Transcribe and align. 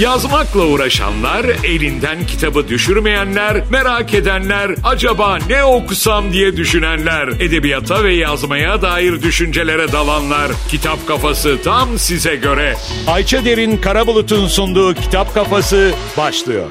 Yazmakla 0.00 0.66
uğraşanlar, 0.66 1.46
elinden 1.64 2.26
kitabı 2.26 2.68
düşürmeyenler, 2.68 3.62
merak 3.70 4.14
edenler, 4.14 4.70
acaba 4.84 5.38
ne 5.48 5.64
okusam 5.64 6.32
diye 6.32 6.56
düşünenler, 6.56 7.28
edebiyata 7.28 8.04
ve 8.04 8.14
yazmaya 8.14 8.82
dair 8.82 9.22
düşüncelere 9.22 9.92
dalanlar. 9.92 10.52
Kitap 10.68 11.06
Kafası 11.06 11.58
tam 11.64 11.98
size 11.98 12.36
göre. 12.36 12.76
Ayça 13.06 13.44
Derin 13.44 13.76
Karabulut'un 13.76 14.46
sunduğu 14.46 14.94
Kitap 14.94 15.34
Kafası 15.34 15.92
başlıyor. 16.16 16.66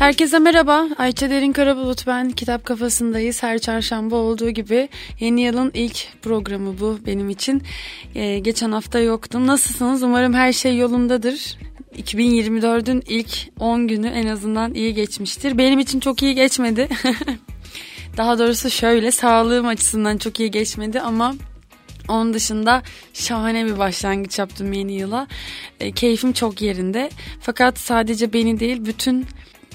Herkese 0.00 0.38
merhaba. 0.38 0.88
Ayça 0.98 1.30
Derin 1.30 1.52
Karabulut 1.52 2.06
ben. 2.06 2.30
Kitap 2.30 2.64
kafasındayız. 2.64 3.42
Her 3.42 3.58
çarşamba 3.58 4.16
olduğu 4.16 4.50
gibi 4.50 4.88
yeni 5.20 5.40
yılın 5.40 5.70
ilk 5.74 6.22
programı 6.22 6.80
bu 6.80 6.98
benim 7.06 7.30
için. 7.30 7.62
Ee, 8.14 8.38
geçen 8.38 8.72
hafta 8.72 8.98
yoktum. 8.98 9.46
Nasılsınız? 9.46 10.02
Umarım 10.02 10.34
her 10.34 10.52
şey 10.52 10.76
yolundadır. 10.76 11.58
2024'ün 11.96 13.02
ilk 13.08 13.30
10 13.58 13.88
günü 13.88 14.06
en 14.06 14.26
azından 14.26 14.74
iyi 14.74 14.94
geçmiştir. 14.94 15.58
Benim 15.58 15.78
için 15.78 16.00
çok 16.00 16.22
iyi 16.22 16.34
geçmedi. 16.34 16.88
Daha 18.16 18.38
doğrusu 18.38 18.70
şöyle 18.70 19.10
sağlığım 19.10 19.66
açısından 19.66 20.18
çok 20.18 20.40
iyi 20.40 20.50
geçmedi 20.50 21.00
ama 21.00 21.34
onun 22.08 22.34
dışında 22.34 22.82
şahane 23.12 23.66
bir 23.66 23.78
başlangıç 23.78 24.38
yaptım 24.38 24.72
yeni 24.72 24.92
yıla. 24.92 25.26
E, 25.80 25.92
keyfim 25.92 26.32
çok 26.32 26.62
yerinde. 26.62 27.10
Fakat 27.40 27.78
sadece 27.78 28.32
beni 28.32 28.60
değil 28.60 28.84
bütün 28.84 29.26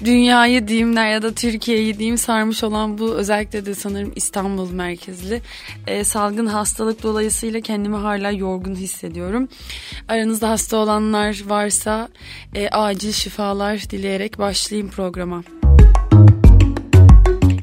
dünyayı 0.04 0.68
diyeyimler 0.68 1.10
ya 1.10 1.22
da 1.22 1.34
Türkiye'yi 1.34 1.98
diyeyim 1.98 2.18
sarmış 2.18 2.64
olan 2.64 2.98
bu 2.98 3.14
özellikle 3.14 3.66
de 3.66 3.74
sanırım 3.74 4.12
İstanbul 4.16 4.70
merkezli 4.70 5.42
e, 5.86 6.04
salgın 6.04 6.46
hastalık 6.46 7.02
dolayısıyla 7.02 7.60
kendimi 7.60 7.96
hala 7.96 8.30
yorgun 8.30 8.74
hissediyorum. 8.74 9.48
Aranızda 10.08 10.50
hasta 10.50 10.76
olanlar 10.76 11.42
varsa 11.46 12.08
e, 12.54 12.68
acil 12.68 13.12
şifalar 13.12 13.90
dileyerek 13.90 14.38
başlayayım 14.38 14.90
programa. 14.90 15.42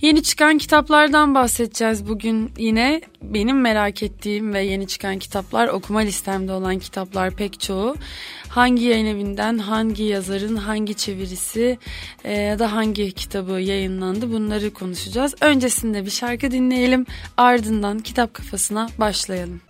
Yeni 0.04 0.24
çıkan 0.24 0.58
kitaplardan 0.58 1.36
bahsedeceğiz 1.36 2.08
bugün 2.08 2.52
yine. 2.58 3.02
Benim 3.22 3.62
merak 3.62 4.04
ettiğim 4.04 4.54
ve 4.54 4.62
yeni 4.62 4.88
çıkan 4.88 5.20
kitaplar 5.20 5.68
okuma 5.68 6.00
listemde 6.00 6.52
olan 6.52 6.80
kitaplar 6.80 7.32
pek 7.32 7.60
çoğu. 7.60 7.96
Hangi 8.50 8.84
yayın 8.84 9.06
evinden, 9.06 9.58
hangi 9.58 10.04
yazarın, 10.04 10.56
hangi 10.56 10.96
çevirisi 10.96 11.78
e, 12.24 12.34
ya 12.34 12.60
da 12.60 12.74
hangi 12.74 13.12
kitabı 13.12 13.52
yayınlandı 13.52 14.32
bunları 14.32 14.74
konuşacağız. 14.74 15.36
Öncesinde 15.42 16.06
bir 16.06 16.12
şarkı 16.12 16.52
dinleyelim 16.52 17.06
ardından 17.38 18.00
kitap 18.00 18.34
kafasına 18.34 18.90
başlayalım. 18.98 19.62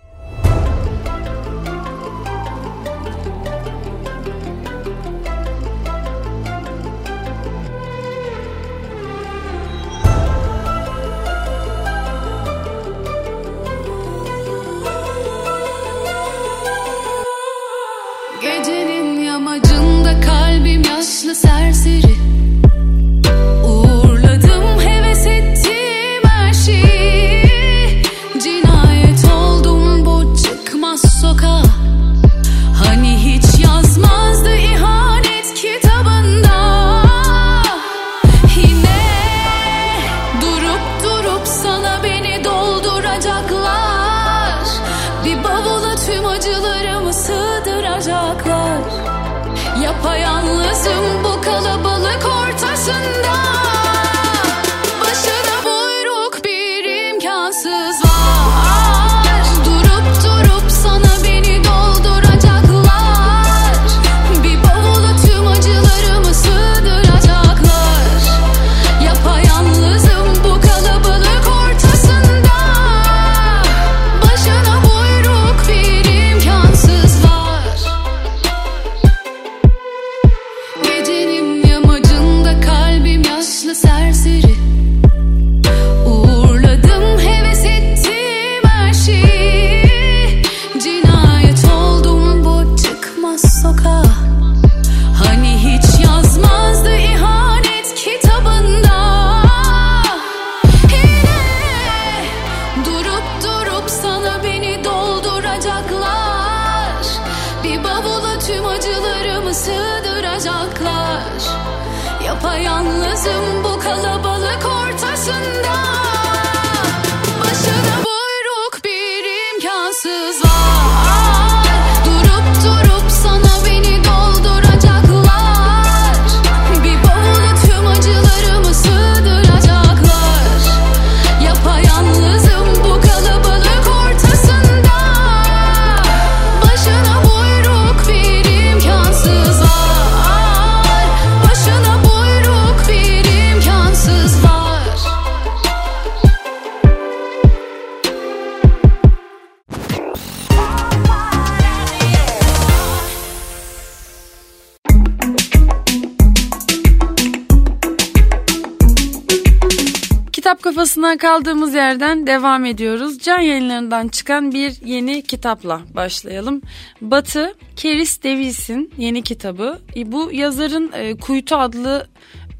Kaldığımız 161.16 161.74
yerden 161.74 162.26
devam 162.26 162.64
ediyoruz. 162.64 163.18
Can 163.18 163.40
yayınlarından 163.40 164.08
çıkan 164.08 164.52
bir 164.52 164.80
yeni 164.84 165.22
kitapla 165.22 165.80
başlayalım. 165.94 166.62
Batı, 167.00 167.54
Keris 167.76 168.24
Davis'in 168.24 168.92
yeni 168.98 169.22
kitabı. 169.22 169.78
E, 169.96 170.12
Bu 170.12 170.32
yazarın 170.32 170.92
e, 170.92 171.16
Kuytu 171.16 171.56
adlı 171.56 172.06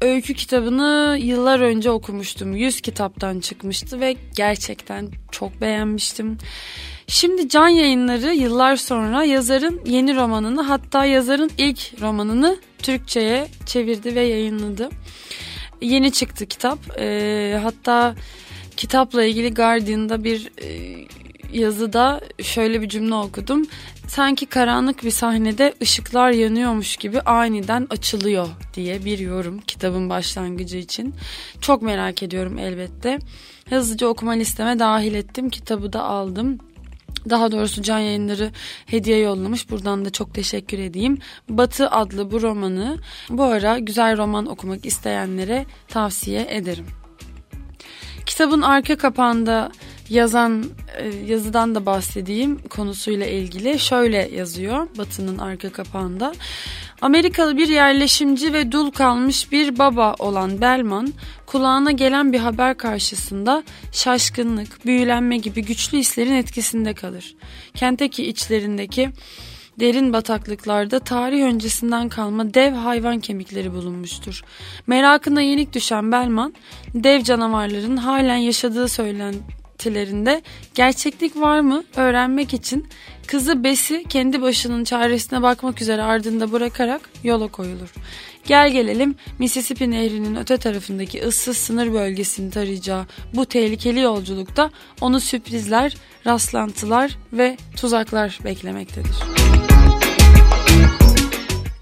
öykü 0.01 0.33
kitabını 0.33 1.17
yıllar 1.21 1.59
önce 1.59 1.91
okumuştum. 1.91 2.55
100 2.55 2.81
kitaptan 2.81 3.39
çıkmıştı 3.39 3.99
ve 3.99 4.15
gerçekten 4.35 5.09
çok 5.31 5.61
beğenmiştim. 5.61 6.37
Şimdi 7.07 7.49
Can 7.49 7.67
Yayınları 7.67 8.33
yıllar 8.33 8.75
sonra 8.75 9.23
yazarın 9.23 9.81
yeni 9.85 10.15
romanını 10.15 10.61
hatta 10.61 11.05
yazarın 11.05 11.51
ilk 11.57 12.01
romanını 12.01 12.57
Türkçe'ye 12.77 13.47
çevirdi 13.65 14.15
ve 14.15 14.21
yayınladı. 14.21 14.89
Yeni 15.81 16.11
çıktı 16.11 16.45
kitap. 16.45 16.79
Ee, 16.99 17.59
hatta 17.63 18.15
kitapla 18.77 19.23
ilgili 19.23 19.53
Guardian'da 19.53 20.23
bir 20.23 20.51
e, 20.61 20.95
yazıda 21.53 22.21
şöyle 22.41 22.81
bir 22.81 22.89
cümle 22.89 23.15
okudum. 23.15 23.65
Sanki 24.07 24.45
karanlık 24.45 25.03
bir 25.03 25.11
sahnede 25.11 25.73
ışıklar 25.81 26.31
yanıyormuş 26.31 26.97
gibi 26.97 27.21
aniden 27.21 27.87
açılıyor 27.89 28.47
diye 28.73 29.05
bir 29.05 29.19
yorum 29.19 29.59
kitabın 29.61 30.09
başlangıcı 30.09 30.77
için. 30.77 31.15
Çok 31.61 31.81
merak 31.81 32.23
ediyorum 32.23 32.59
elbette. 32.59 33.19
Hızlıca 33.69 34.07
okuma 34.07 34.31
listeme 34.31 34.79
dahil 34.79 35.13
ettim. 35.13 35.49
Kitabı 35.49 35.93
da 35.93 36.03
aldım. 36.03 36.59
Daha 37.29 37.51
doğrusu 37.51 37.81
Can 37.81 37.99
Yayınları 37.99 38.51
hediye 38.85 39.17
yollamış. 39.17 39.69
Buradan 39.69 40.05
da 40.05 40.09
çok 40.09 40.33
teşekkür 40.33 40.79
edeyim. 40.79 41.17
Batı 41.49 41.89
adlı 41.89 42.31
bu 42.31 42.41
romanı 42.41 42.97
bu 43.29 43.43
ara 43.43 43.79
güzel 43.79 44.17
roman 44.17 44.45
okumak 44.45 44.85
isteyenlere 44.85 45.65
tavsiye 45.87 46.47
ederim. 46.49 46.85
Kitabın 48.25 48.61
arka 48.61 48.97
kapağında 48.97 49.71
yazan 50.09 50.65
e, 50.97 51.07
yazıdan 51.07 51.75
da 51.75 51.85
bahsedeyim 51.85 52.59
konusuyla 52.69 53.25
ilgili. 53.25 53.79
Şöyle 53.79 54.29
yazıyor 54.35 54.87
Batı'nın 54.97 55.37
arka 55.37 55.71
kapağında. 55.71 56.33
Amerikalı 57.01 57.57
bir 57.57 57.67
yerleşimci 57.67 58.53
ve 58.53 58.71
dul 58.71 58.91
kalmış 58.91 59.51
bir 59.51 59.77
baba 59.77 60.15
olan 60.19 60.61
Belman 60.61 61.13
kulağına 61.45 61.91
gelen 61.91 62.33
bir 62.33 62.39
haber 62.39 62.77
karşısında 62.77 63.63
şaşkınlık, 63.91 64.85
büyülenme 64.85 65.37
gibi 65.37 65.61
güçlü 65.61 65.97
hislerin 65.97 66.33
etkisinde 66.33 66.93
kalır. 66.93 67.35
Kentteki 67.73 68.25
içlerindeki 68.25 69.11
derin 69.79 70.13
bataklıklarda 70.13 70.99
tarih 70.99 71.43
öncesinden 71.43 72.09
kalma 72.09 72.53
dev 72.53 72.73
hayvan 72.73 73.19
kemikleri 73.19 73.73
bulunmuştur. 73.73 74.43
Merakına 74.87 75.41
yenik 75.41 75.73
düşen 75.73 76.11
Belman, 76.11 76.53
dev 76.93 77.21
canavarların 77.21 77.97
halen 77.97 78.35
yaşadığı 78.35 78.87
söylentilerinde 78.87 80.41
gerçeklik 80.75 81.35
var 81.35 81.59
mı 81.59 81.83
öğrenmek 81.95 82.53
için 82.53 82.87
kızı 83.27 83.63
Bes'i 83.63 84.03
kendi 84.09 84.41
başının 84.41 84.83
çaresine 84.83 85.41
bakmak 85.41 85.81
üzere 85.81 86.01
ardında 86.01 86.51
bırakarak 86.51 87.01
yola 87.23 87.47
koyulur. 87.47 87.93
Gel 88.47 88.71
gelelim 88.71 89.15
Mississippi 89.39 89.91
Nehri'nin 89.91 90.35
öte 90.35 90.57
tarafındaki 90.57 91.23
ıssız 91.23 91.57
sınır 91.57 91.93
bölgesini 91.93 92.51
tarayacağı 92.51 93.05
bu 93.33 93.45
tehlikeli 93.45 93.99
yolculukta 93.99 94.69
onu 95.01 95.19
sürprizler, 95.19 95.95
rastlantılar 96.25 97.17
ve 97.33 97.57
tuzaklar 97.75 98.39
beklemektedir. 98.43 99.44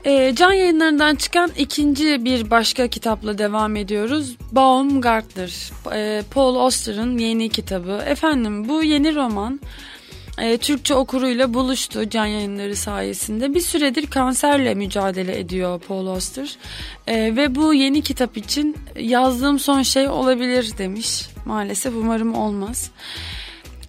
E, 0.06 0.36
can 0.36 0.54
yayınlarından 0.54 1.16
çıkan 1.16 1.52
ikinci 1.58 2.26
bir 2.26 2.50
başka 2.50 2.88
kitapla 2.88 3.38
devam 3.38 3.76
ediyoruz. 3.76 4.36
Baumgartner, 4.52 5.72
e, 5.94 6.24
Paul 6.32 6.56
Auster'ın 6.56 7.18
yeni 7.18 7.50
kitabı. 7.50 8.04
Efendim 8.08 8.70
bu 8.70 8.84
yeni 8.84 9.16
roman 9.16 9.60
e, 10.38 10.58
Türkçe 10.58 10.96
okuruyla 10.96 11.54
buluştu 11.54 12.10
can 12.10 12.26
yayınları 12.26 12.76
sayesinde. 12.76 13.54
Bir 13.54 13.60
süredir 13.60 14.08
kanserle 14.08 14.76
mücadele 14.76 15.40
ediyor 15.40 15.82
Paul 15.88 16.08
Auster. 16.08 16.58
E, 17.08 17.36
ve 17.36 17.56
bu 17.56 17.74
yeni 17.74 18.02
kitap 18.02 18.38
için 18.38 18.78
yazdığım 19.00 19.60
son 19.60 19.82
şey 19.82 20.08
olabilir 20.08 20.78
demiş. 20.78 21.26
Maalesef 21.46 21.94
umarım 21.96 22.36
olmaz. 22.36 22.92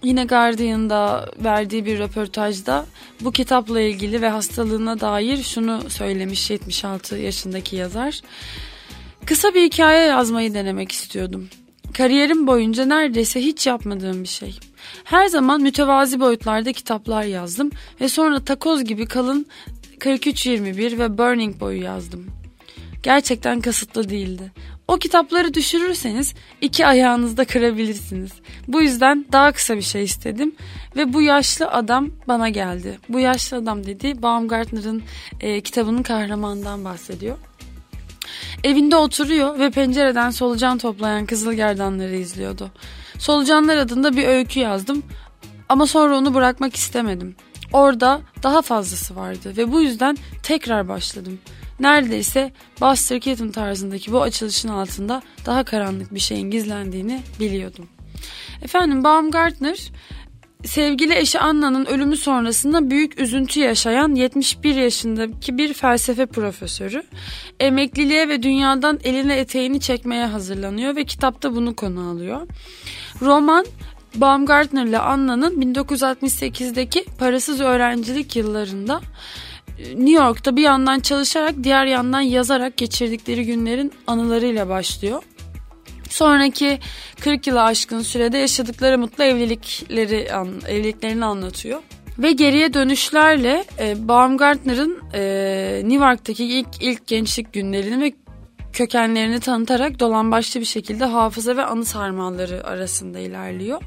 Yine 0.05 0.25
Guardian'da 0.25 1.29
verdiği 1.43 1.85
bir 1.85 1.99
röportajda 1.99 2.85
bu 3.21 3.31
kitapla 3.31 3.81
ilgili 3.81 4.21
ve 4.21 4.29
hastalığına 4.29 4.99
dair 4.99 5.43
şunu 5.43 5.89
söylemiş 5.89 6.49
76 6.49 7.17
yaşındaki 7.17 7.75
yazar. 7.75 8.21
Kısa 9.25 9.53
bir 9.53 9.63
hikaye 9.63 10.07
yazmayı 10.07 10.53
denemek 10.53 10.91
istiyordum. 10.91 11.49
Kariyerim 11.93 12.47
boyunca 12.47 12.85
neredeyse 12.85 13.41
hiç 13.41 13.67
yapmadığım 13.67 14.23
bir 14.23 14.27
şey. 14.27 14.59
Her 15.03 15.27
zaman 15.27 15.61
mütevazi 15.61 16.19
boyutlarda 16.19 16.73
kitaplar 16.73 17.23
yazdım 17.23 17.71
ve 18.01 18.09
sonra 18.09 18.43
takoz 18.43 18.83
gibi 18.83 19.05
kalın 19.05 19.45
43-21 19.99 20.99
ve 20.99 21.17
Burning 21.17 21.59
boyu 21.59 21.83
yazdım. 21.83 22.25
Gerçekten 23.03 23.61
kasıtlı 23.61 24.09
değildi. 24.09 24.51
O 24.87 24.97
kitapları 24.97 25.53
düşürürseniz 25.53 26.33
iki 26.61 26.87
ayağınızda 26.87 27.45
kırabilirsiniz. 27.45 28.31
Bu 28.67 28.81
yüzden 28.81 29.25
daha 29.31 29.51
kısa 29.51 29.75
bir 29.75 29.81
şey 29.81 30.03
istedim 30.03 30.55
ve 30.95 31.13
bu 31.13 31.21
yaşlı 31.21 31.67
adam 31.67 32.09
bana 32.27 32.49
geldi. 32.49 32.99
Bu 33.09 33.19
yaşlı 33.19 33.57
adam 33.57 33.85
dediği 33.85 34.21
Baumgartner'ın 34.21 35.03
e, 35.41 35.61
kitabının 35.61 36.03
kahramanından 36.03 36.85
bahsediyor. 36.85 37.37
Evinde 38.63 38.95
oturuyor 38.95 39.59
ve 39.59 39.69
pencereden 39.69 40.29
solucan 40.29 40.77
toplayan 40.77 41.25
kızılgerdanları 41.25 42.15
izliyordu. 42.15 42.71
Solucanlar 43.19 43.77
adında 43.77 44.17
bir 44.17 44.27
öykü 44.27 44.59
yazdım 44.59 45.03
ama 45.69 45.87
sonra 45.87 46.17
onu 46.17 46.33
bırakmak 46.33 46.75
istemedim. 46.75 47.35
Orada 47.73 48.21
daha 48.43 48.61
fazlası 48.61 49.15
vardı 49.15 49.53
ve 49.57 49.71
bu 49.71 49.81
yüzden 49.81 50.17
tekrar 50.43 50.87
başladım. 50.87 51.39
Neredeyse 51.79 52.51
Buster 52.81 53.19
Keaton 53.19 53.49
tarzındaki 53.49 54.11
bu 54.11 54.21
açılışın 54.21 54.69
altında 54.69 55.21
daha 55.45 55.63
karanlık 55.63 56.13
bir 56.13 56.19
şeyin 56.19 56.51
gizlendiğini 56.51 57.21
biliyordum. 57.39 57.87
Efendim 58.61 59.03
Baumgartner 59.03 59.91
sevgili 60.65 61.15
eşi 61.15 61.39
Anna'nın 61.39 61.85
ölümü 61.85 62.17
sonrasında 62.17 62.89
büyük 62.89 63.19
üzüntü 63.19 63.59
yaşayan 63.59 64.15
71 64.15 64.75
yaşındaki 64.75 65.57
bir 65.57 65.73
felsefe 65.73 66.25
profesörü. 66.25 67.03
Emekliliğe 67.59 68.29
ve 68.29 68.43
dünyadan 68.43 68.99
eline 69.03 69.35
eteğini 69.37 69.79
çekmeye 69.79 70.25
hazırlanıyor 70.25 70.95
ve 70.95 71.05
kitapta 71.05 71.55
bunu 71.55 71.75
konu 71.75 72.09
alıyor. 72.09 72.47
Roman 73.21 73.65
Baumgartner 74.15 74.85
ile 74.85 74.99
Anna'nın 74.99 75.61
1968'deki 75.61 77.05
parasız 77.19 77.61
öğrencilik 77.61 78.35
yıllarında 78.35 79.01
New 79.79 80.11
York'ta 80.11 80.55
bir 80.55 80.61
yandan 80.61 80.99
çalışarak 80.99 81.55
diğer 81.63 81.85
yandan 81.85 82.21
yazarak 82.21 82.77
geçirdikleri 82.77 83.45
günlerin 83.45 83.91
anılarıyla 84.07 84.69
başlıyor. 84.69 85.23
Sonraki 86.09 86.79
40 87.19 87.47
yılı 87.47 87.63
aşkın 87.63 88.01
sürede 88.01 88.37
yaşadıkları 88.37 88.97
mutlu 88.97 89.23
evlilikleri 89.23 90.27
evliliklerini 90.67 91.25
anlatıyor. 91.25 91.81
Ve 92.19 92.31
geriye 92.31 92.73
dönüşlerle 92.73 93.65
e, 93.79 94.07
Baumgartner'ın 94.07 94.99
e, 95.13 95.81
New 95.83 96.05
York'taki 96.05 96.45
ilk 96.45 96.67
ilk 96.81 97.07
gençlik 97.07 97.53
günlerini 97.53 98.03
ve 98.03 98.13
kökenlerini 98.73 99.39
tanıtarak 99.39 99.99
dolambaçlı 99.99 100.59
bir 100.59 100.65
şekilde 100.65 101.05
hafıza 101.05 101.57
ve 101.57 101.65
anı 101.65 101.85
sarmalları 101.85 102.67
arasında 102.67 103.19
ilerliyor. 103.19 103.81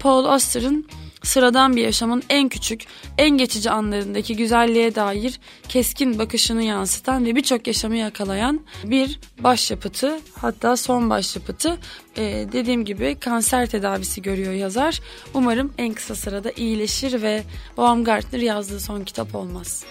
Paul 0.00 0.24
Auster'ın 0.24 0.86
sıradan 1.22 1.76
bir 1.76 1.82
yaşamın 1.82 2.22
en 2.28 2.48
küçük, 2.48 2.84
en 3.18 3.30
geçici 3.30 3.70
anlarındaki 3.70 4.36
güzelliğe 4.36 4.94
dair 4.94 5.40
keskin 5.68 6.18
bakışını 6.18 6.62
yansıtan 6.62 7.24
ve 7.24 7.36
birçok 7.36 7.66
yaşamı 7.66 7.96
yakalayan 7.96 8.60
bir 8.84 9.20
başyapıtı 9.38 10.20
hatta 10.40 10.76
son 10.76 11.10
başyapıtı 11.10 11.78
ee, 12.16 12.46
dediğim 12.52 12.84
gibi 12.84 13.16
kanser 13.20 13.66
tedavisi 13.66 14.22
görüyor 14.22 14.52
yazar. 14.52 15.00
Umarım 15.34 15.72
en 15.78 15.94
kısa 15.94 16.14
sırada 16.14 16.52
iyileşir 16.56 17.22
ve 17.22 17.42
Baumgartner 17.76 18.40
yazdığı 18.40 18.80
son 18.80 19.04
kitap 19.04 19.34
olmaz. 19.34 19.84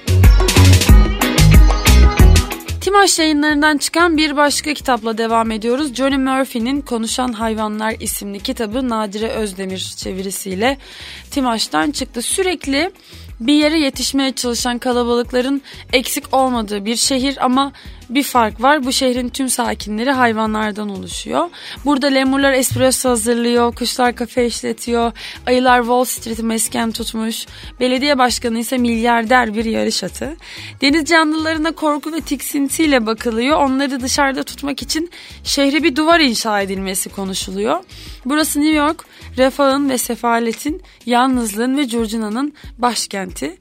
Timaş 2.81 3.19
yayınlarından 3.19 3.77
çıkan 3.77 4.17
bir 4.17 4.35
başka 4.35 4.73
kitapla 4.73 5.17
devam 5.17 5.51
ediyoruz. 5.51 5.93
Johnny 5.93 6.17
Murphy'nin 6.17 6.81
Konuşan 6.81 7.33
Hayvanlar 7.33 7.95
isimli 8.00 8.39
kitabı 8.39 8.89
Nadire 8.89 9.27
Özdemir 9.29 9.93
çevirisiyle 9.97 10.77
Timaş'tan 11.31 11.91
çıktı. 11.91 12.21
Sürekli 12.21 12.91
bir 13.41 13.53
yere 13.53 13.79
yetişmeye 13.79 14.31
çalışan 14.31 14.77
kalabalıkların 14.77 15.62
eksik 15.93 16.33
olmadığı 16.33 16.86
bir 16.86 16.95
şehir 16.95 17.45
ama 17.45 17.71
bir 18.10 18.24
fark 18.24 18.62
var. 18.62 18.83
Bu 18.83 18.91
şehrin 18.91 19.29
tüm 19.29 19.50
sakinleri 19.50 20.12
hayvanlardan 20.12 20.89
oluşuyor. 20.89 21.50
Burada 21.86 22.07
lemurlar 22.07 22.53
espresso 22.53 23.10
hazırlıyor, 23.10 23.75
kuşlar 23.75 24.15
kafe 24.15 24.45
işletiyor, 24.45 25.12
ayılar 25.48 25.79
Wall 25.79 26.03
Street'i 26.03 26.43
mesken 26.43 26.91
tutmuş. 26.91 27.45
Belediye 27.79 28.17
başkanı 28.17 28.60
ise 28.60 28.77
milyarder 28.77 29.55
bir 29.55 29.65
yarış 29.65 30.03
atı. 30.03 30.36
Deniz 30.81 31.05
canlılarına 31.05 31.71
korku 31.71 32.13
ve 32.13 32.21
tiksintiyle 32.21 33.05
bakılıyor. 33.05 33.57
Onları 33.57 34.01
dışarıda 34.01 34.43
tutmak 34.43 34.81
için 34.81 35.12
şehre 35.43 35.83
bir 35.83 35.95
duvar 35.95 36.19
inşa 36.19 36.62
edilmesi 36.62 37.10
konuşuluyor. 37.10 37.83
Burası 38.25 38.62
New 38.62 38.75
York, 38.75 39.05
refahın 39.38 39.89
ve 39.89 39.98
sefaletin, 39.98 40.81
yalnızlığın 41.05 41.77
ve 41.77 41.88
curcunanın 41.88 42.53
başkenti. 42.77 43.30
To. 43.31 43.57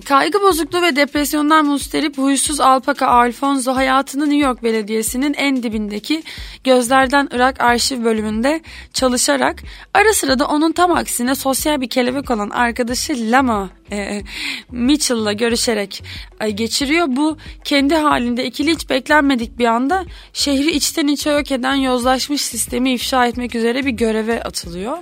Kaygı 0.00 0.42
bozukluğu 0.42 0.82
ve 0.82 0.96
depresyondan 0.96 1.66
mustarip 1.66 2.18
huysuz 2.18 2.60
Alpaka 2.60 3.06
Alfonso 3.06 3.76
hayatını 3.76 4.30
New 4.30 4.46
York 4.46 4.62
Belediyesi'nin 4.62 5.34
en 5.34 5.62
dibindeki 5.62 6.22
Gözlerden 6.64 7.28
Irak 7.32 7.60
arşiv 7.60 8.04
bölümünde 8.04 8.60
çalışarak 8.92 9.62
ara 9.94 10.12
sıra 10.12 10.38
da 10.38 10.46
onun 10.46 10.72
tam 10.72 10.92
aksine 10.92 11.34
sosyal 11.34 11.80
bir 11.80 11.88
kelebek 11.88 12.30
olan 12.30 12.50
arkadaşı 12.50 13.30
Lama 13.30 13.70
e, 13.92 14.22
Mitchell'la 14.70 15.32
görüşerek 15.32 16.04
e, 16.40 16.50
geçiriyor. 16.50 17.06
Bu 17.08 17.36
kendi 17.64 17.94
halinde 17.94 18.44
ikili 18.44 18.70
hiç 18.70 18.90
beklenmedik 18.90 19.58
bir 19.58 19.66
anda 19.66 20.04
şehri 20.32 20.70
içten 20.70 21.06
içe 21.06 21.30
yok 21.30 21.52
eden 21.52 21.74
yozlaşmış 21.74 22.42
sistemi 22.42 22.92
ifşa 22.92 23.26
etmek 23.26 23.54
üzere 23.54 23.86
bir 23.86 23.90
göreve 23.90 24.42
atılıyor. 24.42 24.98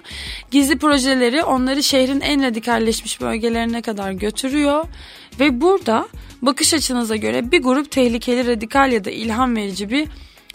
Gizli 0.50 0.78
projeleri 0.78 1.44
onları 1.44 1.82
şehrin 1.82 2.20
en 2.20 2.42
radikalleşmiş 2.42 3.20
bölgelerine 3.20 3.82
kadar 3.82 4.12
götürüyor 4.12 4.79
ve 5.40 5.60
burada 5.60 6.08
bakış 6.42 6.74
açınıza 6.74 7.16
göre 7.16 7.52
bir 7.52 7.62
grup 7.62 7.90
tehlikeli 7.90 8.46
radikal 8.46 8.92
ya 8.92 9.04
da 9.04 9.10
ilham 9.10 9.56
verici 9.56 9.90
bir 9.90 10.08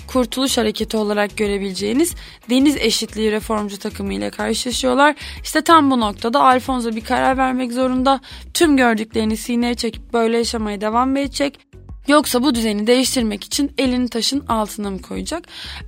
kurtuluş 0.08 0.58
hareketi 0.58 0.98
olarak 0.98 1.38
görebileceğiniz 1.38 2.16
deniz 2.50 2.76
eşitliği 2.76 3.32
reformcu 3.32 3.80
takımı 3.80 4.14
ile 4.14 4.30
karşılaşıyorlar. 4.30 5.16
İşte 5.44 5.62
tam 5.62 5.92
bu 5.92 6.00
noktada 6.00 6.44
Alfonso 6.44 6.96
bir 6.96 7.04
karar 7.04 7.38
vermek 7.38 7.72
zorunda. 7.72 8.22
Tüm 8.54 8.78
gördüklerini 8.78 9.38
sineye 9.38 9.76
çekip 9.76 10.14
böyle 10.14 10.38
yaşamaya 10.38 10.82
devam 10.82 11.18
edecek? 11.18 11.60
Yoksa 12.08 12.44
bu 12.44 12.56
düzeni 12.56 12.88
değiştirmek 12.88 13.44
için 13.44 13.72
elini 13.78 14.10
taşın 14.10 14.46
altına 14.48 14.90
mı 14.90 15.02
koyacak? 15.02 15.44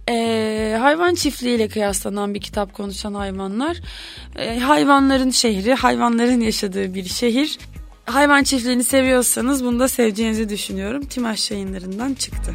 Ee, 0.10 0.78
hayvan 0.80 1.16
çiftliğiyle 1.16 1.68
kıyaslanan 1.68 2.34
bir 2.34 2.42
kitap 2.42 2.74
konuşan 2.74 3.14
hayvanlar. 3.14 3.78
Ee, 4.36 4.60
hayvanların 4.60 5.30
şehri, 5.30 5.74
hayvanların 5.74 6.42
yaşadığı 6.42 6.94
bir 6.94 7.06
şehir. 7.06 7.58
Hayvan 8.08 8.44
çiftliğini 8.44 8.84
seviyorsanız 8.84 9.64
bunu 9.64 9.80
da 9.80 9.88
seveceğinizi 9.88 10.50
düşünüyorum. 10.50 11.06
Timaş 11.06 11.52
yayınlarından 11.52 12.14
çıktı. 12.14 12.54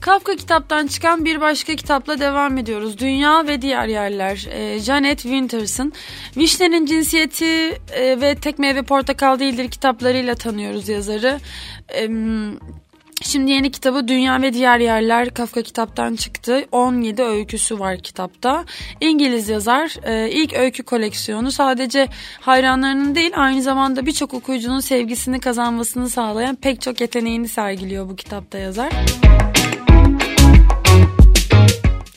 Kafka 0.00 0.36
kitaptan 0.36 0.86
çıkan 0.86 1.24
bir 1.24 1.40
başka 1.40 1.74
kitapla 1.74 2.20
devam 2.20 2.58
ediyoruz. 2.58 2.98
Dünya 2.98 3.46
ve 3.46 3.62
Diğer 3.62 3.86
Yerler. 3.86 4.48
E, 4.50 4.78
Janet 4.78 5.22
Winters'ın 5.22 5.92
Vişnenin 6.36 6.86
Cinsiyeti 6.86 7.80
e, 7.92 8.20
ve 8.20 8.34
Tek 8.34 8.58
Meyve 8.58 8.82
Portakal 8.82 9.38
Değildir 9.38 9.70
kitaplarıyla 9.70 10.34
tanıyoruz 10.34 10.88
yazarı. 10.88 11.40
E, 11.94 12.08
Şimdi 13.22 13.50
yeni 13.50 13.70
kitabı 13.70 14.08
Dünya 14.08 14.42
ve 14.42 14.52
Diğer 14.52 14.78
Yerler 14.78 15.34
Kafka 15.34 15.62
kitaptan 15.62 16.16
çıktı. 16.16 16.64
17 16.72 17.22
öyküsü 17.22 17.78
var 17.78 17.98
kitapta. 17.98 18.64
İngiliz 19.00 19.48
yazar 19.48 19.96
e, 20.04 20.30
ilk 20.30 20.54
öykü 20.54 20.82
koleksiyonu 20.82 21.52
sadece 21.52 22.08
hayranlarının 22.40 23.14
değil 23.14 23.32
aynı 23.36 23.62
zamanda 23.62 24.06
birçok 24.06 24.34
okuyucunun 24.34 24.80
sevgisini 24.80 25.40
kazanmasını 25.40 26.10
sağlayan 26.10 26.56
pek 26.56 26.80
çok 26.80 27.00
yeteneğini 27.00 27.48
sergiliyor 27.48 28.08
bu 28.08 28.16
kitapta 28.16 28.58
yazar 28.58 28.92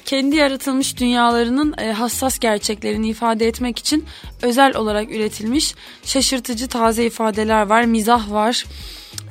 kendi 0.06 0.36
yaratılmış 0.36 0.98
dünyalarının 0.98 1.76
e, 1.78 1.92
hassas 1.92 2.40
gerçeklerini 2.40 3.08
ifade 3.08 3.48
etmek 3.48 3.80
için 3.80 4.06
özel 4.42 4.76
olarak 4.76 5.12
üretilmiş 5.12 5.76
şaşırtıcı 6.04 6.68
taze 6.68 7.06
ifadeler 7.06 7.66
var, 7.66 7.84
mizah 7.84 8.32
var. 8.32 8.66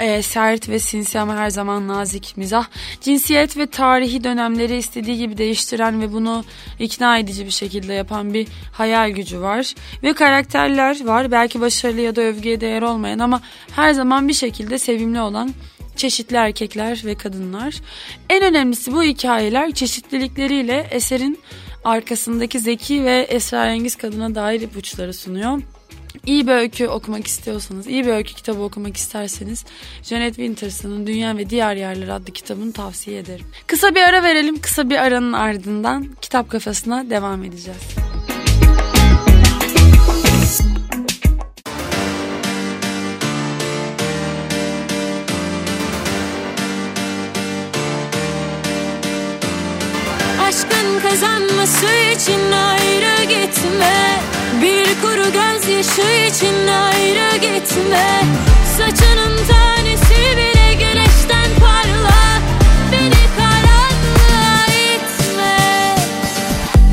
E, 0.01 0.23
sert 0.23 0.69
ve 0.69 0.79
sinsi 0.79 1.21
ama 1.21 1.37
her 1.37 1.51
zaman 1.51 1.89
nazik 1.89 2.33
mizah. 2.37 2.65
Cinsiyet 3.01 3.57
ve 3.57 3.67
tarihi 3.67 4.25
dönemleri 4.25 4.77
istediği 4.77 5.19
gibi 5.19 5.39
değiştiren 5.39 6.01
ve 6.01 6.13
bunu 6.13 6.45
ikna 6.79 7.19
edici 7.19 7.47
bir 7.47 7.51
şekilde 7.51 7.95
yapan 7.95 8.35
bir 8.35 8.49
hayal 8.73 9.11
gücü 9.11 9.41
var. 9.41 9.75
Ve 10.03 10.13
karakterler 10.13 11.05
var. 11.05 11.31
Belki 11.31 11.61
başarılı 11.61 12.01
ya 12.01 12.17
da 12.17 12.21
övgüye 12.21 12.61
değer 12.61 12.83
olmayan 12.83 13.19
ama 13.19 13.41
her 13.77 13.93
zaman 13.93 14.29
bir 14.29 14.35
şekilde 14.35 14.79
sevimli 14.79 15.21
olan 15.21 15.51
çeşitli 15.97 16.37
erkekler 16.37 17.03
ve 17.05 17.15
kadınlar. 17.15 17.75
En 18.31 18.43
önemlisi 18.43 18.93
bu 18.93 19.03
hikayeler 19.03 19.73
çeşitlilikleriyle 19.73 20.87
eserin 20.91 21.39
arkasındaki 21.85 22.61
zeki 22.61 23.05
ve 23.05 23.27
esrarengiz 23.31 23.97
kadına 23.97 24.35
dair 24.35 24.61
ipuçları 24.61 25.15
sunuyor. 25.15 25.63
İyi 26.27 26.47
bir 26.47 26.53
öykü 26.53 26.89
okumak 26.89 27.27
istiyorsanız, 27.27 27.87
iyi 27.87 28.07
bir 28.07 28.11
öykü 28.11 28.35
kitabı 28.35 28.63
okumak 28.63 28.97
isterseniz 28.97 29.65
Janet 30.03 30.35
Winters'ın 30.35 31.07
Dünya 31.07 31.37
ve 31.37 31.51
Diğer 31.51 31.77
Yerler 31.77 32.09
adlı 32.09 32.33
kitabını 32.33 32.73
tavsiye 32.73 33.19
ederim. 33.19 33.47
Kısa 33.67 33.95
bir 33.95 34.03
ara 34.03 34.23
verelim. 34.23 34.61
Kısa 34.61 34.91
bir 34.91 34.97
aranın 34.97 35.33
ardından 35.33 36.09
kitap 36.23 36.51
kafasına 36.51 37.11
devam 37.11 37.45
edeceğiz. 37.45 38.05
kazanması 51.15 51.87
için 52.15 52.53
ayrı 52.53 53.25
gitme 53.25 54.34
Bir 54.63 55.01
kuru 55.03 55.33
gözyaşı 55.33 56.03
için 56.29 56.67
ayrı 56.67 57.37
gitme. 57.37 58.23
Saçının 58.77 59.37
tanesi 59.49 60.37
bile 60.37 60.75
güneşten 60.75 61.51
parla. 61.61 62.41
Beni 62.93 63.25
karanlığa 63.37 64.67
itme. 64.95 65.97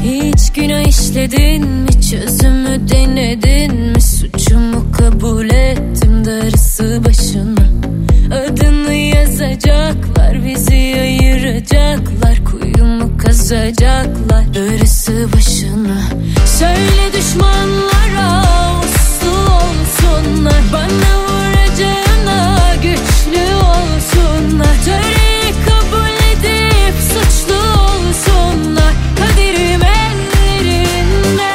Hiç 0.03 0.53
günah 0.53 0.87
işledin 0.87 1.67
mi? 1.67 2.01
Çözümü 2.11 2.89
denedin 2.89 3.75
mi? 3.75 4.01
Suçumu 4.01 4.91
kabul 4.91 5.49
ettim 5.49 6.25
darısı 6.25 7.01
başına 7.05 7.90
Adını 8.31 8.93
yazacaklar 8.93 10.45
bizi 10.45 10.97
ayıracaklar 11.01 12.45
Kuyumu 12.45 13.17
kazacaklar. 13.17 14.53
Darısı 14.53 15.33
başına. 15.33 16.01
Söyle 16.45 17.13
düşmanlara 17.13 18.43
uslu 18.79 19.31
olsunlar. 19.31 20.61
Bana 20.73 21.11
vuracağına 21.27 22.75
güçlü 22.75 23.55
olsunlar. 23.55 24.75
Töreyi 24.85 25.53
kabul 25.65 26.15
edip 26.31 26.95
suçlu 27.01 27.55
olsunlar. 27.55 28.93
Kaderim 29.19 29.81
ellerinde 29.81 31.51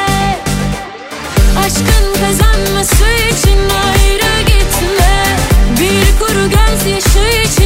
Aşkın 1.59 2.15
kazanması 2.21 2.46
kuru 6.87 6.95
gözyaşı 6.95 7.43
için 7.43 7.66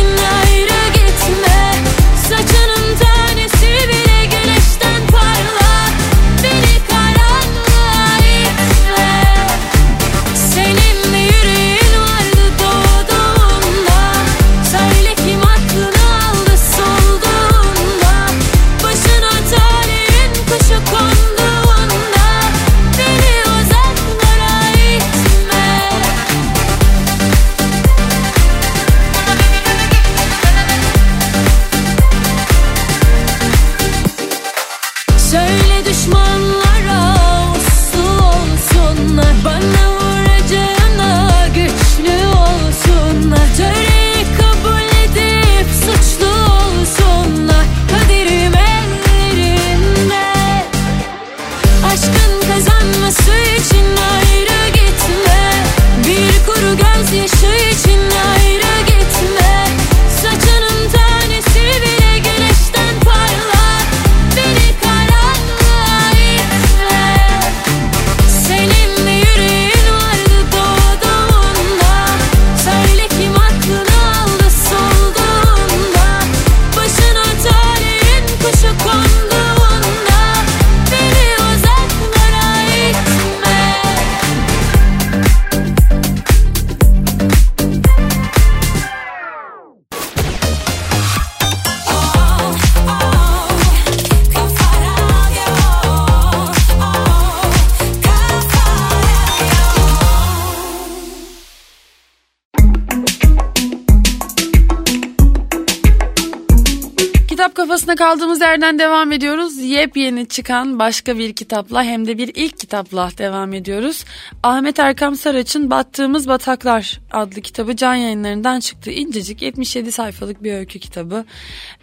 kafasına 107.71 107.97
kaldığımız 107.97 108.41
yerden 108.41 108.79
devam 108.79 109.13
ediyoruz. 109.13 109.59
Yepyeni 109.59 110.29
çıkan 110.29 110.79
başka 110.79 111.19
bir 111.19 111.33
kitapla 111.33 111.85
hem 111.85 112.07
de 112.07 112.19
bir 112.19 112.31
ilk 112.35 112.59
kitapla 112.59 113.11
devam 113.19 113.53
ediyoruz. 113.53 114.05
Ahmet 114.43 114.79
Erkam 114.79 115.17
Saraç'ın 115.17 115.71
Battığımız 115.71 116.29
Bataklar 116.29 117.01
adlı 117.13 117.41
kitabı 117.41 117.77
can 117.77 117.95
yayınlarından 117.95 118.61
çıktı. 118.61 118.91
İncecik 118.91 119.43
77 119.43 119.93
sayfalık 119.93 120.43
bir 120.43 120.53
öykü 120.53 120.79
kitabı. 120.79 121.25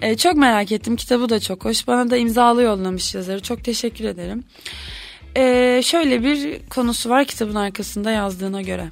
Ee, 0.02 0.18
çok 0.18 0.36
merak 0.36 0.72
ettim. 0.72 0.96
Kitabı 0.96 1.30
da 1.30 1.40
çok 1.40 1.66
hoş. 1.66 1.88
Bana 1.88 2.10
da 2.10 2.18
imzalı 2.18 2.64
yollamış 2.64 3.16
yazarı. 3.16 3.40
Çok 3.42 3.64
teşekkür 3.64 4.06
ederim. 4.06 4.44
Ee, 5.38 5.82
şöyle 5.84 6.24
bir 6.24 6.60
konusu 6.70 7.10
var 7.10 7.26
kitabın 7.26 7.56
arkasında 7.56 8.12
yazdığına 8.12 8.62
göre. 8.62 8.90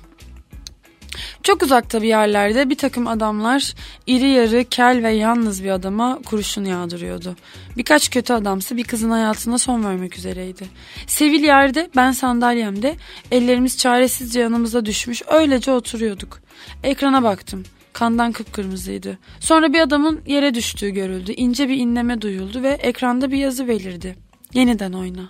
Çok 1.44 1.64
uzakta 1.64 2.02
bir 2.02 2.08
yerlerde 2.08 2.70
bir 2.70 2.78
takım 2.78 3.08
adamlar 3.08 3.74
iri 4.08 4.30
yarı, 4.30 4.66
kel 4.70 5.04
ve 5.04 5.12
yalnız 5.12 5.64
bir 5.64 5.70
adama 5.70 6.20
kurşun 6.26 6.66
yağdırıyordu. 6.66 7.36
Birkaç 7.78 8.10
kötü 8.10 8.34
adamsı 8.34 8.78
bir 8.78 8.84
kızın 8.84 9.10
hayatına 9.10 9.58
son 9.58 9.84
vermek 9.84 10.18
üzereydi. 10.18 10.66
Sevil 11.08 11.44
yerde, 11.44 11.90
ben 11.96 12.12
sandalyemde, 12.12 12.96
ellerimiz 13.32 13.78
çaresizce 13.78 14.40
yanımıza 14.40 14.86
düşmüş 14.86 15.22
öylece 15.28 15.72
oturuyorduk. 15.72 16.40
Ekrana 16.84 17.24
baktım. 17.24 17.64
Kandan 17.94 18.32
kıpkırmızıydı. 18.32 19.18
Sonra 19.40 19.74
bir 19.74 19.80
adamın 19.80 20.22
yere 20.28 20.54
düştüğü 20.54 20.90
görüldü. 20.90 21.32
İnce 21.32 21.70
bir 21.70 21.78
inleme 21.78 22.22
duyuldu 22.22 22.64
ve 22.64 22.70
ekranda 22.70 23.32
bir 23.32 23.38
yazı 23.38 23.68
belirdi. 23.68 24.16
Yeniden 24.54 24.94
oyna. 24.94 25.30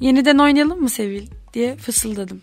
Yeniden 0.00 0.38
oynayalım 0.38 0.80
mı 0.80 0.88
Sevil 0.88 1.26
diye 1.54 1.76
fısıldadım. 1.76 2.42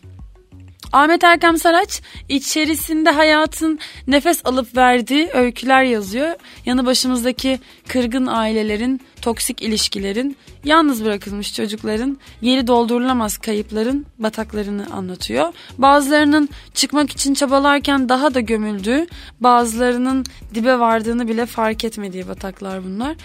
Ahmet 0.91 1.24
Erkam 1.24 1.57
Saraç 1.57 2.01
içerisinde 2.29 3.10
hayatın 3.12 3.79
nefes 4.07 4.46
alıp 4.46 4.77
verdiği 4.77 5.29
öyküler 5.34 5.84
yazıyor. 5.84 6.36
Yanı 6.65 6.86
başımızdaki 6.86 7.60
kırgın 7.88 8.25
ailelerin, 8.25 9.01
toksik 9.22 9.62
ilişkilerin, 9.62 10.38
yalnız 10.63 11.05
bırakılmış 11.05 11.55
çocukların, 11.55 12.17
geri 12.41 12.67
doldurulamaz 12.67 13.38
kayıpların 13.38 14.05
bataklarını 14.19 14.88
anlatıyor. 14.93 15.53
Bazılarının 15.77 16.50
çıkmak 16.74 17.12
için 17.12 17.34
çabalarken 17.34 18.10
daha 18.10 18.34
da 18.34 18.39
gömüldüğü, 18.39 19.07
bazılarının 19.39 20.25
dibe 20.53 20.79
vardığını 20.79 21.27
bile 21.27 21.46
fark 21.46 21.84
etmediği 21.84 22.27
bataklar 22.27 22.84
bunlar. 22.86 23.15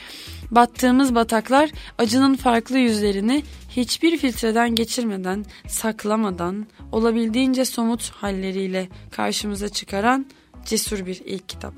Battığımız 0.53 1.15
bataklar 1.15 1.71
acının 1.99 2.35
farklı 2.35 2.79
yüzlerini 2.79 3.43
hiçbir 3.71 4.19
filtreden 4.19 4.75
geçirmeden, 4.75 5.45
saklamadan, 5.69 6.67
olabildiğince 6.93 7.65
somut 7.65 8.11
halleriyle 8.11 8.89
karşımıza 9.11 9.69
çıkaran 9.69 10.27
cesur 10.65 11.07
bir 11.07 11.21
ilk 11.25 11.49
kitap. 11.49 11.75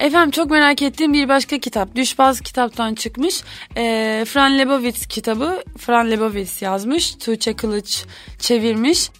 Efendim 0.00 0.30
çok 0.30 0.50
merak 0.50 0.82
ettiğim 0.82 1.12
bir 1.12 1.28
başka 1.28 1.58
kitap. 1.58 1.94
Düşbaz 1.96 2.40
kitaptan 2.40 2.94
çıkmış. 2.94 3.42
E, 3.76 4.24
Fran 4.28 4.58
Lebowitz 4.58 5.06
kitabı. 5.06 5.62
Fran 5.78 6.10
Lebowitz 6.10 6.62
yazmış. 6.62 7.14
Tuğçe 7.14 7.56
Kılıç 7.56 8.04
çevirmiş. 8.38 9.10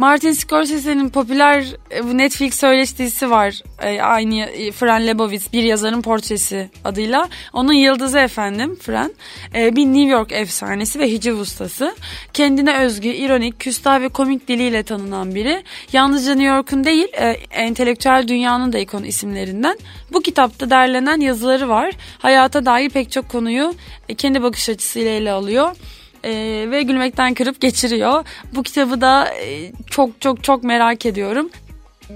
Martin 0.00 0.32
Scorsese'nin 0.32 1.08
popüler 1.08 1.64
e, 1.90 2.16
Netflix 2.16 2.54
söyleşi 2.60 2.98
dizisi 2.98 3.30
var. 3.30 3.62
E, 3.82 4.02
aynı 4.02 4.34
e, 4.34 4.72
Fran 4.72 5.06
Lebowitz 5.06 5.52
bir 5.52 5.62
yazarın 5.62 6.02
portresi 6.02 6.70
adıyla. 6.84 7.28
Onun 7.52 7.72
yıldızı 7.72 8.18
efendim 8.18 8.78
Fran. 8.82 9.12
Bir 9.54 9.86
New 9.86 10.10
York 10.10 10.32
efsanesi 10.32 10.98
ve 10.98 11.10
hiciv 11.10 11.36
ustası. 11.36 11.94
Kendine 12.32 12.76
özgü, 12.78 13.08
ironik, 13.08 13.60
küstah 13.60 14.00
ve 14.00 14.08
komik 14.08 14.48
diliyle 14.48 14.82
tanınan 14.82 15.34
biri. 15.34 15.62
Yalnızca 15.92 16.34
New 16.34 16.54
York'un 16.54 16.84
değil 16.84 17.08
entelektüel 17.50 18.24
dünyanın 18.28 18.72
da 18.72 18.78
ikon 18.78 19.02
isimlerinden. 19.02 19.78
Bu 20.12 20.20
kitapta 20.20 20.70
derlenen 20.70 21.20
yazıları 21.20 21.68
var. 21.68 21.90
Hayata 22.18 22.66
dair 22.66 22.90
pek 22.90 23.12
çok 23.12 23.28
konuyu 23.28 23.74
kendi 24.18 24.42
bakış 24.42 24.68
açısıyla 24.68 25.10
ele 25.10 25.32
alıyor 25.32 25.76
e, 26.24 26.30
ve 26.70 26.82
gülmekten 26.82 27.34
kırıp 27.34 27.60
geçiriyor. 27.60 28.24
Bu 28.54 28.62
kitabı 28.62 29.00
da 29.00 29.34
e, 29.34 29.72
çok 29.90 30.20
çok 30.20 30.44
çok 30.44 30.64
merak 30.64 31.06
ediyorum 31.06 31.50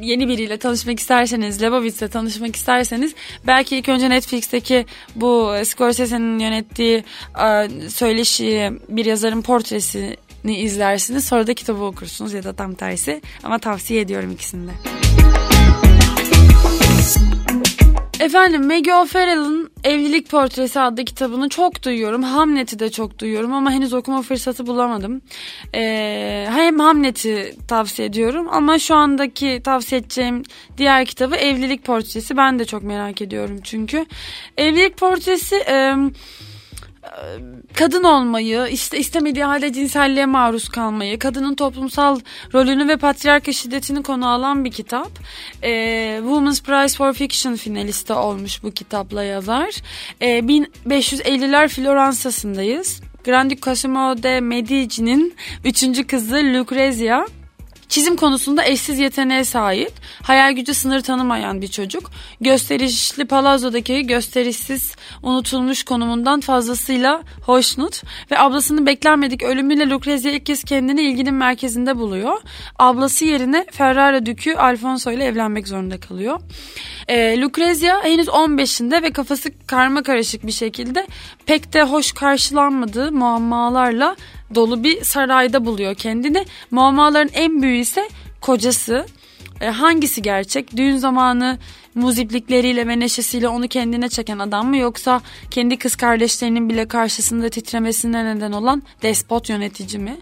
yeni 0.02 0.28
biriyle 0.28 0.56
tanışmak 0.56 1.00
isterseniz, 1.00 1.62
Lebovitz'le 1.62 2.12
tanışmak 2.12 2.56
isterseniz 2.56 3.14
belki 3.46 3.76
ilk 3.76 3.88
önce 3.88 4.11
Netflix'teki 4.11 4.87
bu 5.16 5.54
Scorsese'nin 5.64 6.38
yönettiği 6.38 7.04
e, 7.44 7.68
söyleşi 7.88 8.72
bir 8.88 9.05
yazarın 9.05 9.42
portresini 9.42 10.57
izlersiniz. 10.57 11.24
Sonra 11.24 11.46
da 11.46 11.55
kitabı 11.55 11.85
okursunuz 11.85 12.33
ya 12.33 12.44
da 12.44 12.52
tam 12.52 12.74
tersi. 12.74 13.22
Ama 13.42 13.59
tavsiye 13.59 14.00
ediyorum 14.00 14.31
ikisini 14.31 14.68
de. 14.68 14.72
Efendim 18.24 18.66
Maggie 18.66 18.94
O'Farrell'ın 18.94 19.70
Evlilik 19.84 20.30
Portresi 20.30 20.80
adlı 20.80 21.04
kitabını 21.04 21.48
çok 21.48 21.82
duyuyorum. 21.82 22.22
Hamlet'i 22.22 22.78
de 22.78 22.90
çok 22.90 23.18
duyuyorum 23.18 23.52
ama 23.52 23.70
henüz 23.70 23.92
okuma 23.92 24.22
fırsatı 24.22 24.66
bulamadım. 24.66 25.22
Ee, 25.74 26.46
hem 26.50 26.78
Hamlet'i 26.78 27.56
tavsiye 27.68 28.08
ediyorum 28.08 28.48
ama 28.50 28.78
şu 28.78 28.94
andaki 28.94 29.60
tavsiye 29.64 30.00
edeceğim 30.00 30.42
diğer 30.78 31.04
kitabı 31.06 31.37
Evlilik 31.37 31.84
Portresi. 31.84 32.37
Ben 32.37 32.58
de 32.58 32.64
çok 32.64 32.82
merak 32.82 33.22
ediyorum 33.22 33.60
çünkü. 33.64 34.06
Evlilik 34.56 34.96
Portresi... 34.96 35.56
E, 35.56 35.94
kadın 37.75 38.05
olmayı, 38.05 38.67
işte 38.71 38.99
istemediği 38.99 39.45
halde 39.45 39.73
cinselliğe 39.73 40.27
maruz 40.27 40.69
kalmayı, 40.69 41.19
kadının 41.19 41.55
toplumsal 41.55 42.21
rolünü 42.55 42.88
ve 42.88 42.97
patriarka 42.97 43.53
şiddetini 43.53 44.03
konu 44.03 44.29
alan 44.29 44.64
bir 44.64 44.71
kitap. 44.71 45.11
E, 45.62 46.17
Women's 46.21 46.62
Prize 46.62 46.97
for 46.97 47.12
Fiction 47.12 47.57
finalisti 47.57 48.12
olmuş 48.12 48.62
bu 48.62 48.71
kitapla 48.71 49.23
yazar. 49.23 49.71
E, 50.21 50.38
1550'ler 50.38 51.69
Floransa'sındayız. 51.69 53.01
Grandi 53.25 53.61
Cosimo 53.61 54.23
de 54.23 54.40
Medici'nin 54.40 55.35
üçüncü 55.64 56.07
kızı 56.07 56.37
Lucrezia 56.37 57.27
Çizim 57.88 58.16
konusunda 58.16 58.64
eşsiz 58.64 58.99
yeteneğe 58.99 59.44
sahip, 59.44 59.92
hayal 60.23 60.53
gücü 60.53 60.75
sınır 60.75 61.01
tanımayan 61.01 61.62
bir 61.62 61.68
çocuk. 61.68 62.11
Gösterişli 62.40 63.25
palazodaki 63.25 64.07
gösterişsiz 64.07 64.97
unutulmuş 65.23 65.83
konumundan 65.83 66.40
fazlasıyla 66.40 67.23
hoşnut 67.47 68.03
ve 68.31 68.38
ablasının 68.38 68.87
beklenmedik 68.87 69.42
ölümüyle 69.42 69.88
Lucrezia 69.88 70.31
ilk 70.31 70.47
kez 70.47 70.64
kendini 70.64 71.03
ilginin 71.03 71.35
merkezinde 71.35 71.99
buluyor. 71.99 72.40
Ablası 72.79 73.25
yerine 73.25 73.66
Ferrara 73.70 74.27
Dükü 74.27 74.55
Alfonso 74.55 75.11
ile 75.11 75.25
evlenmek 75.25 75.68
zorunda 75.68 76.01
kalıyor. 76.01 76.40
E, 77.09 77.40
Lucrezia 77.40 78.05
henüz 78.05 78.29
15'inde 78.29 79.03
ve 79.03 79.12
kafası 79.12 79.51
karma 79.66 80.03
karışık 80.03 80.47
bir 80.47 80.53
şekilde 80.53 81.07
pek 81.47 81.73
de 81.73 81.83
hoş 81.83 82.12
karşılanmadığı 82.12 83.12
muammalarla 83.12 84.16
dolu 84.54 84.85
bir 84.85 85.04
sarayda 85.04 85.64
buluyor 85.66 85.94
kendini. 85.94 86.44
Muammaların 86.70 87.30
en 87.35 87.62
büyüğü 87.62 87.78
ise 87.78 88.09
kocası. 88.40 89.07
E, 89.61 89.66
hangisi 89.66 90.22
gerçek? 90.22 90.76
Düğün 90.76 90.96
zamanı 90.96 91.59
muziplikleriyle 91.94 92.87
ve 92.87 93.00
neşesiyle 93.00 93.48
onu 93.48 93.68
kendine 93.68 94.09
çeken 94.09 94.38
adam 94.38 94.68
mı 94.68 94.76
yoksa 94.76 95.20
kendi 95.50 95.76
kız 95.76 95.96
kardeşlerinin 95.96 96.68
bile 96.68 96.88
karşısında 96.88 97.48
titremesine 97.48 98.37
neden 98.37 98.52
olan 98.52 98.83
despot 99.02 99.48
yönetici 99.48 100.02
mi? 100.02 100.16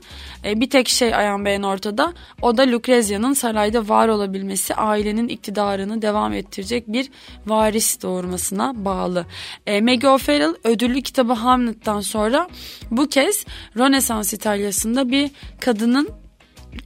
E, 0.45 0.61
bir 0.61 0.71
tek 0.71 0.89
şey 0.89 1.15
Ayan 1.15 1.45
Bey'in 1.45 1.63
ortada 1.63 2.13
o 2.43 2.57
da 2.57 2.63
Lucrezia'nın 2.63 3.33
sarayda 3.33 3.89
var 3.89 4.09
olabilmesi 4.09 4.75
ailenin 4.75 5.29
iktidarını 5.29 6.03
devam 6.03 6.33
ettirecek 6.33 6.89
bir 6.89 7.11
varis 7.47 8.03
doğurmasına 8.03 8.85
bağlı. 8.85 9.27
E, 9.67 9.81
Maggie 9.81 10.09
O'Farrell 10.09 10.55
ödüllü 10.65 11.03
kitabı 11.03 11.33
Hamlet'tan 11.33 12.01
sonra 12.01 12.49
bu 12.91 13.09
kez 13.09 13.45
Rönesans 13.77 14.33
İtalya'sında 14.33 15.11
bir 15.11 15.31
kadının 15.61 16.22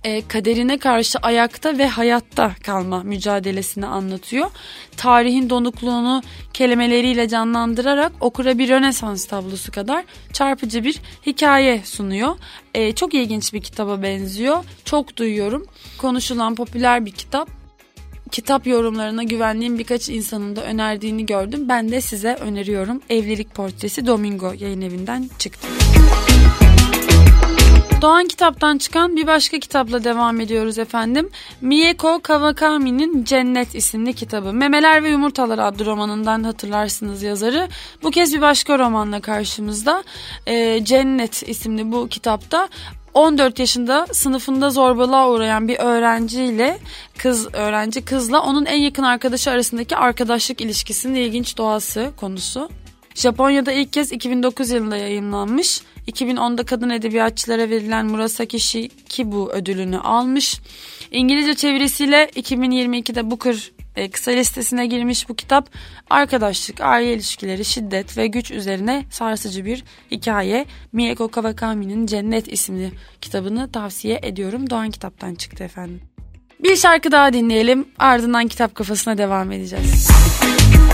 e, 0.05 0.29
kaderine 0.29 0.79
karşı 0.79 1.19
ayakta 1.19 1.79
ve 1.79 1.87
hayatta 1.87 2.53
kalma 2.65 3.03
mücadelesini 3.03 3.87
anlatıyor. 3.87 4.51
Tarihin 4.97 5.51
donukluğunu 5.51 6.23
kelimeleriyle 6.53 7.29
canlandırarak 7.29 8.13
okura 8.21 8.59
bir 8.59 8.69
Rönesans 8.69 9.25
tablosu 9.25 9.73
kadar 9.73 10.05
çarpıcı 10.33 10.85
bir 10.85 11.01
hikaye 11.27 11.83
sunuyor. 11.85 12.37
E, 12.75 12.93
çok 12.93 13.15
ilginç 13.15 13.55
bir 13.55 13.61
kitaba 13.61 14.03
benziyor. 14.03 14.65
Çok 14.85 15.17
duyuyorum. 15.17 15.67
Konuşulan 15.99 16.55
popüler 16.55 17.07
bir 17.07 17.13
kitap 17.13 17.49
kitap 18.31 18.67
yorumlarına 18.67 19.23
güvendiğim 19.23 19.79
birkaç 19.79 20.09
insanın 20.09 20.57
da 20.57 20.65
önerdiğini 20.65 21.27
gördüm. 21.27 21.69
Ben 21.69 21.89
de 21.91 22.01
size 22.01 22.35
öneriyorum. 22.35 23.03
Evlilik 23.11 23.55
Portresi 23.55 24.07
Domingo 24.07 24.53
yayın 24.53 24.81
evinden 24.81 25.31
çıktı. 25.39 25.69
Doğan 28.03 28.27
kitaptan 28.29 28.79
çıkan 28.79 29.17
bir 29.17 29.27
başka 29.27 29.59
kitapla 29.59 30.05
devam 30.05 30.41
ediyoruz 30.41 30.79
efendim. 30.79 31.31
Mieko 31.61 32.21
Kawakami'nin 32.23 33.25
Cennet 33.25 33.75
isimli 33.75 34.15
kitabı. 34.15 34.53
Memeler 34.53 35.03
ve 35.03 35.09
Yumurtalar 35.09 35.59
adlı 35.59 35.87
romanından 35.87 36.43
hatırlarsınız 36.45 37.23
yazarı. 37.23 37.69
Bu 38.03 38.11
kez 38.11 38.35
bir 38.35 38.41
başka 38.41 38.79
romanla 38.79 39.21
karşımızda. 39.21 40.05
Ee, 40.47 40.85
Cennet 40.85 41.49
isimli 41.49 41.93
bu 41.93 42.09
kitapta 42.09 42.69
14 43.15 43.59
yaşında 43.59 44.07
sınıfında 44.13 44.71
zorbalığa 44.71 45.31
uğrayan 45.31 45.69
bir 45.69 45.79
öğrenciyle 45.79 46.79
kız 47.19 47.55
öğrenci 47.55 48.05
kızla 48.05 48.43
onun 48.43 48.65
en 48.65 48.81
yakın 48.81 49.03
arkadaşı 49.03 49.51
arasındaki 49.51 49.97
arkadaşlık 49.97 50.61
ilişkisinin 50.61 51.15
ilginç 51.15 51.57
doğası 51.59 52.11
konusu. 52.17 52.69
Japonya'da 53.15 53.73
ilk 53.73 53.93
kez 53.93 54.13
2009 54.13 54.71
yılında 54.71 54.97
yayınlanmış. 54.97 55.83
2010'da 56.09 56.65
kadın 56.65 56.91
edebiyatçılara 56.91 57.71
verilen 57.71 58.07
Murasaki 58.07 58.61
Shikibu 58.61 59.51
ödülünü 59.53 59.99
almış. 59.99 60.61
İngilizce 61.11 61.55
çevirisiyle 61.55 62.31
2022'de 62.37 63.31
Booker 63.31 63.71
e, 63.97 64.11
kısa 64.11 64.31
listesine 64.31 64.87
girmiş 64.87 65.29
bu 65.29 65.35
kitap 65.35 65.71
arkadaşlık, 66.11 66.81
aile 66.81 67.13
ilişkileri, 67.13 67.65
şiddet 67.65 68.19
ve 68.19 68.27
güç 68.27 68.51
üzerine 68.51 69.05
sarsıcı 69.11 69.65
bir 69.65 69.85
hikaye. 70.11 70.67
Mieko 70.93 71.29
Kawakami'nin 71.29 72.07
Cennet 72.07 72.53
isimli 72.53 72.93
kitabını 73.21 73.73
tavsiye 73.73 74.21
ediyorum. 74.23 74.71
Doğan 74.71 74.91
kitaptan 74.91 75.35
çıktı 75.35 75.65
efendim. 75.65 76.01
Bir 76.63 76.77
şarkı 76.77 77.13
daha 77.13 77.33
dinleyelim 77.33 77.89
ardından 77.99 78.49
kitap 78.49 78.75
kafasına 78.75 79.19
devam 79.19 79.53
edeceğiz. 79.53 80.11
Her 80.41 80.86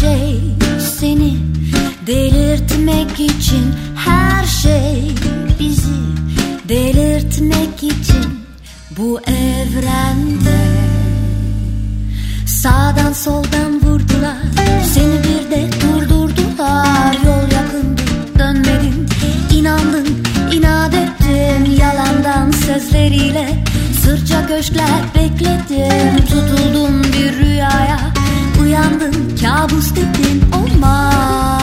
şey 0.00 0.40
seni 0.78 1.36
delirtmek 2.06 3.20
için. 3.20 3.74
Her 3.96 4.44
şey 4.44 5.10
bizi 5.60 6.00
delirtmek 6.68 7.76
için. 7.76 8.40
Bu 8.96 9.20
evrende 9.20 10.60
Sağdan 12.46 13.12
soldan 13.12 13.80
vurdular. 13.82 14.36
Seni 14.94 15.18
bir 15.18 15.50
de 15.50 15.68
durdurdular. 15.80 17.14
Yol 17.26 17.52
yakındı 17.52 18.02
dönmedin. 18.38 19.08
İnandın 19.54 20.06
inat 20.52 20.94
ettin. 20.94 21.70
Yalandan 21.80 22.50
sözleriyle 22.50 23.64
Sırça 24.04 24.46
köşkler 24.46 25.02
bekledim 25.14 26.26
Tutuldum 26.26 27.02
bir 27.02 27.36
rüyaya 27.36 27.89
Uyandın 29.50 29.68
kabus 29.68 29.90
dedin 29.96 30.42
Olmaz. 30.52 31.14
Bu 31.56 31.59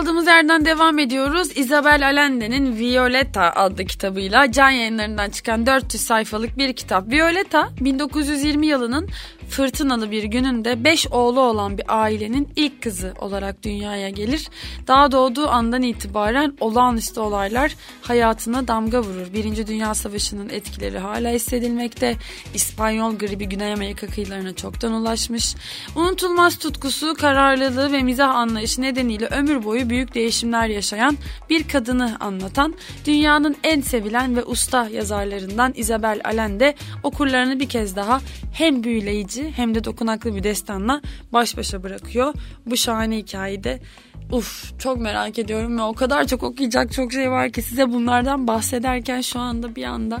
kaldığımız 0.00 0.26
yerden 0.26 0.64
devam 0.64 0.98
ediyoruz. 0.98 1.56
Isabel 1.56 2.06
Allende'nin 2.06 2.78
Violetta 2.78 3.52
adlı 3.52 3.84
kitabıyla 3.84 4.52
Can 4.52 4.70
Yayınları'ndan 4.70 5.30
çıkan 5.30 5.66
400 5.66 6.02
sayfalık 6.02 6.58
bir 6.58 6.72
kitap. 6.72 7.12
Violetta 7.12 7.68
1920 7.80 8.66
yılının 8.66 9.08
fırtınalı 9.50 10.10
bir 10.10 10.24
gününde 10.24 10.84
5 10.84 11.06
oğlu 11.06 11.40
olan 11.40 11.78
bir 11.78 11.84
ailenin 11.88 12.48
ilk 12.56 12.82
kızı 12.82 13.14
olarak 13.18 13.62
dünyaya 13.62 14.10
gelir. 14.10 14.48
Daha 14.86 15.12
doğduğu 15.12 15.48
andan 15.48 15.82
itibaren 15.82 16.56
olağanüstü 16.60 17.20
olaylar 17.20 17.76
hayatına 18.02 18.68
damga 18.68 19.02
vurur. 19.02 19.32
Birinci 19.32 19.66
Dünya 19.66 19.94
Savaşı'nın 19.94 20.48
etkileri 20.48 20.98
hala 20.98 21.30
hissedilmekte. 21.30 22.16
İspanyol 22.54 23.18
gribi 23.18 23.48
Güney 23.48 23.72
Amerika 23.72 24.06
kıyılarına 24.06 24.54
çoktan 24.54 24.92
ulaşmış. 24.92 25.54
Unutulmaz 25.96 26.58
tutkusu, 26.58 27.14
kararlılığı 27.14 27.92
ve 27.92 28.02
mizah 28.02 28.34
anlayışı 28.34 28.82
nedeniyle 28.82 29.26
ömür 29.26 29.64
boyu 29.64 29.90
büyük 29.90 30.14
değişimler 30.14 30.66
yaşayan 30.66 31.16
bir 31.50 31.68
kadını 31.68 32.16
anlatan 32.20 32.74
dünyanın 33.06 33.56
en 33.64 33.80
sevilen 33.80 34.36
ve 34.36 34.44
usta 34.44 34.88
yazarlarından 34.88 35.72
Isabel 35.76 36.20
Allende 36.24 36.74
okurlarını 37.02 37.60
bir 37.60 37.68
kez 37.68 37.96
daha 37.96 38.20
hem 38.54 38.84
büyüleyici 38.84 39.49
hem 39.56 39.74
de 39.74 39.84
dokunaklı 39.84 40.36
bir 40.36 40.42
destanla 40.42 41.02
baş 41.32 41.56
başa 41.56 41.82
bırakıyor. 41.82 42.34
Bu 42.66 42.76
şahane 42.76 43.16
hikayede 43.16 43.80
Uf 44.32 44.78
çok 44.78 45.00
merak 45.00 45.38
ediyorum 45.38 45.78
ve 45.78 45.82
o 45.82 45.92
kadar 45.92 46.26
çok 46.26 46.42
okuyacak 46.42 46.92
çok 46.92 47.12
şey 47.12 47.30
var 47.30 47.50
ki 47.50 47.62
size 47.62 47.92
bunlardan 47.92 48.46
bahsederken 48.46 49.20
şu 49.20 49.38
anda 49.38 49.76
bir 49.76 49.84
anda 49.84 50.18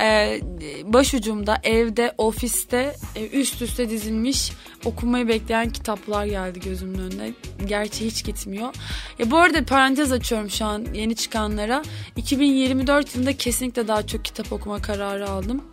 e, 0.00 0.40
başucumda 0.84 1.58
evde 1.62 2.14
ofiste 2.18 2.96
e, 3.16 3.28
üst 3.28 3.62
üste 3.62 3.90
dizilmiş 3.90 4.52
okumayı 4.84 5.28
bekleyen 5.28 5.70
kitaplar 5.70 6.26
geldi 6.26 6.60
gözümün 6.60 6.98
önüne. 6.98 7.32
Gerçi 7.66 8.06
hiç 8.06 8.24
gitmiyor. 8.24 8.74
Ya 9.18 9.30
bu 9.30 9.36
arada 9.36 9.64
parantez 9.64 10.12
açıyorum 10.12 10.50
şu 10.50 10.64
an 10.64 10.86
yeni 10.94 11.16
çıkanlara. 11.16 11.82
2024 12.16 13.14
yılında 13.14 13.36
kesinlikle 13.36 13.88
daha 13.88 14.06
çok 14.06 14.24
kitap 14.24 14.52
okuma 14.52 14.82
kararı 14.82 15.30
aldım. 15.30 15.64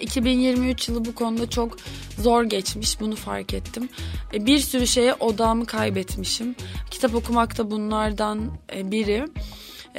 2023 0.00 0.88
yılı 0.88 1.04
bu 1.04 1.14
konuda 1.14 1.50
çok 1.50 1.76
zor 2.18 2.44
geçmiş 2.44 3.00
bunu 3.00 3.16
fark 3.16 3.54
ettim. 3.54 3.88
Bir 4.32 4.58
sürü 4.58 4.86
şeye 4.86 5.14
odağımı 5.14 5.66
kaybetmişim. 5.66 6.56
Kitap 6.90 7.14
okumak 7.14 7.58
da 7.58 7.70
bunlardan 7.70 8.50
biri. 8.72 9.24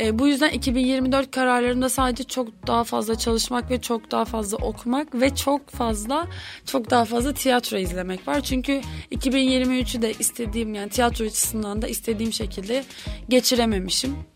E, 0.01 0.19
bu 0.19 0.27
yüzden 0.27 0.49
2024 0.49 1.31
kararlarında 1.31 1.89
sadece 1.89 2.23
çok 2.23 2.67
daha 2.67 2.83
fazla 2.83 3.17
çalışmak 3.17 3.71
ve 3.71 3.81
çok 3.81 4.11
daha 4.11 4.25
fazla 4.25 4.57
okumak 4.57 5.15
ve 5.15 5.35
çok 5.35 5.69
fazla 5.69 6.27
çok 6.65 6.89
daha 6.89 7.05
fazla 7.05 7.33
tiyatro 7.33 7.77
izlemek 7.77 8.27
var. 8.27 8.41
Çünkü 8.41 8.81
2023'ü 9.11 10.01
de 10.01 10.13
istediğim 10.19 10.73
yani 10.73 10.89
tiyatro 10.89 11.25
açısından 11.25 11.81
da 11.81 11.87
istediğim 11.87 12.33
şekilde 12.33 12.83
geçirememişim. 13.29 14.34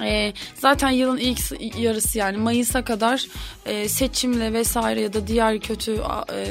E, 0.00 0.32
zaten 0.54 0.90
yılın 0.90 1.18
ilk 1.18 1.40
yarısı 1.78 2.18
yani 2.18 2.36
Mayıs'a 2.36 2.84
kadar 2.84 3.26
e, 3.66 3.88
seçimle 3.88 4.52
vesaire 4.52 5.00
ya 5.00 5.12
da 5.12 5.26
diğer 5.26 5.60
kötü 5.60 5.92
e, 5.92 6.46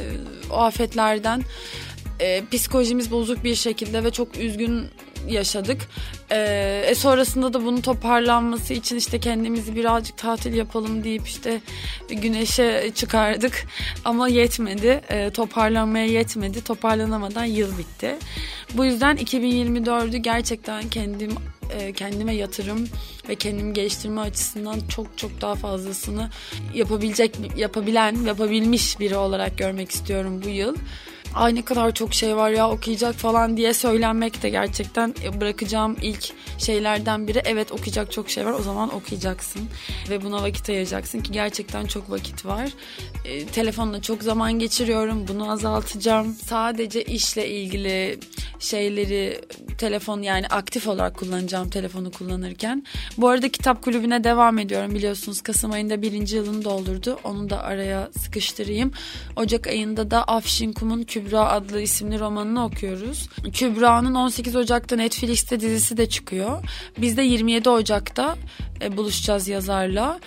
afetlerden 0.54 1.44
e, 2.20 2.44
psikolojimiz 2.52 3.12
bozuk 3.12 3.44
bir 3.44 3.56
şekilde 3.56 4.04
ve 4.04 4.12
çok 4.12 4.38
üzgün 4.38 4.88
yaşadık. 5.28 5.88
Ee, 6.32 6.84
e, 6.88 6.96
sonrasında 6.96 7.54
da 7.54 7.66
bunun 7.66 7.82
toparlanması 7.82 8.74
için 8.74 8.96
işte 8.96 9.20
kendimizi 9.20 9.76
birazcık 9.76 10.18
tatil 10.18 10.54
yapalım 10.54 11.04
deyip 11.04 11.28
işte 11.28 11.62
güneşe 12.10 12.92
çıkardık. 12.96 13.68
Ama 14.06 14.28
yetmedi. 14.28 15.02
E, 15.10 15.30
toparlanmaya 15.30 16.06
yetmedi. 16.06 16.64
Toparlanamadan 16.64 17.46
yıl 17.46 17.78
bitti. 17.78 18.16
Bu 18.74 18.86
yüzden 18.86 19.18
2024'ü 19.18 20.18
gerçekten 20.18 20.90
kendim 20.90 21.32
e, 21.80 21.94
kendime 21.94 22.36
yatırım 22.36 22.88
ve 23.30 23.36
kendimi 23.36 23.74
geliştirme 23.74 24.22
açısından 24.22 24.80
çok 24.90 25.18
çok 25.18 25.42
daha 25.42 25.56
fazlasını 25.56 26.30
yapabilecek 26.74 27.38
yapabilen 27.58 28.16
yapabilmiş 28.26 29.00
biri 29.00 29.16
olarak 29.16 29.58
görmek 29.58 29.92
istiyorum 29.92 30.42
bu 30.46 30.50
yıl 30.50 30.76
ay 31.36 31.56
ne 31.56 31.66
kadar 31.66 31.94
çok 31.94 32.14
şey 32.14 32.36
var 32.36 32.50
ya 32.50 32.70
okuyacak 32.70 33.16
falan 33.16 33.58
diye 33.58 33.74
söylenmek 33.74 34.44
de 34.44 34.50
gerçekten 34.50 35.14
bırakacağım 35.42 35.98
ilk 36.02 36.34
şeylerden 36.58 37.28
biri. 37.28 37.42
Evet 37.46 37.72
okuyacak 37.72 38.12
çok 38.12 38.30
şey 38.30 38.46
var 38.46 38.52
o 38.52 38.62
zaman 38.62 38.96
okuyacaksın 38.96 39.62
ve 40.10 40.24
buna 40.24 40.44
vakit 40.44 40.70
ayıracaksın 40.70 41.20
ki 41.20 41.32
gerçekten 41.32 41.86
çok 41.86 42.10
vakit 42.10 42.46
var. 42.46 42.70
E, 43.26 43.46
telefonla 43.46 44.02
çok 44.02 44.24
zaman 44.24 44.60
geçiriyorum 44.60 45.28
bunu 45.28 45.52
azaltacağım. 45.52 46.34
Sadece 46.34 47.04
işle 47.04 47.50
ilgili 47.50 48.20
şeyleri 48.60 49.42
telefon 49.78 50.22
yani 50.22 50.48
aktif 50.48 50.88
olarak 50.88 51.18
kullanacağım 51.18 51.70
telefonu 51.70 52.12
kullanırken. 52.12 52.86
Bu 53.18 53.30
arada 53.30 53.50
kitap 53.50 53.82
kulübüne 53.82 54.24
devam 54.24 54.60
ediyorum 54.60 54.96
biliyorsunuz 54.96 55.42
Kasım 55.42 55.72
ayında 55.72 56.02
birinci 56.02 56.36
yılını 56.36 56.64
doldurdu. 56.64 57.20
Onu 57.24 57.50
da 57.50 57.64
araya 57.64 58.10
sıkıştırayım. 58.20 58.92
Ocak 59.36 59.68
ayında 59.68 60.12
da 60.12 60.24
Afşin 60.24 60.74
Kum'un 60.74 61.04
Kübra 61.22 61.50
adlı 61.50 61.82
isimli 61.82 62.20
romanını 62.20 62.66
okuyoruz. 62.66 63.30
Kübra'nın 63.54 64.16
18 64.16 64.56
Ocak'ta 64.56 64.96
Netflix'te 64.96 65.60
dizisi 65.60 65.98
de 65.98 66.10
çıkıyor. 66.10 66.64
Biz 66.98 67.18
de 67.18 67.22
27 67.22 67.70
Ocak'ta 67.70 68.36
e, 68.82 68.98
buluşacağız 68.98 69.48
yazarla. 69.48 70.20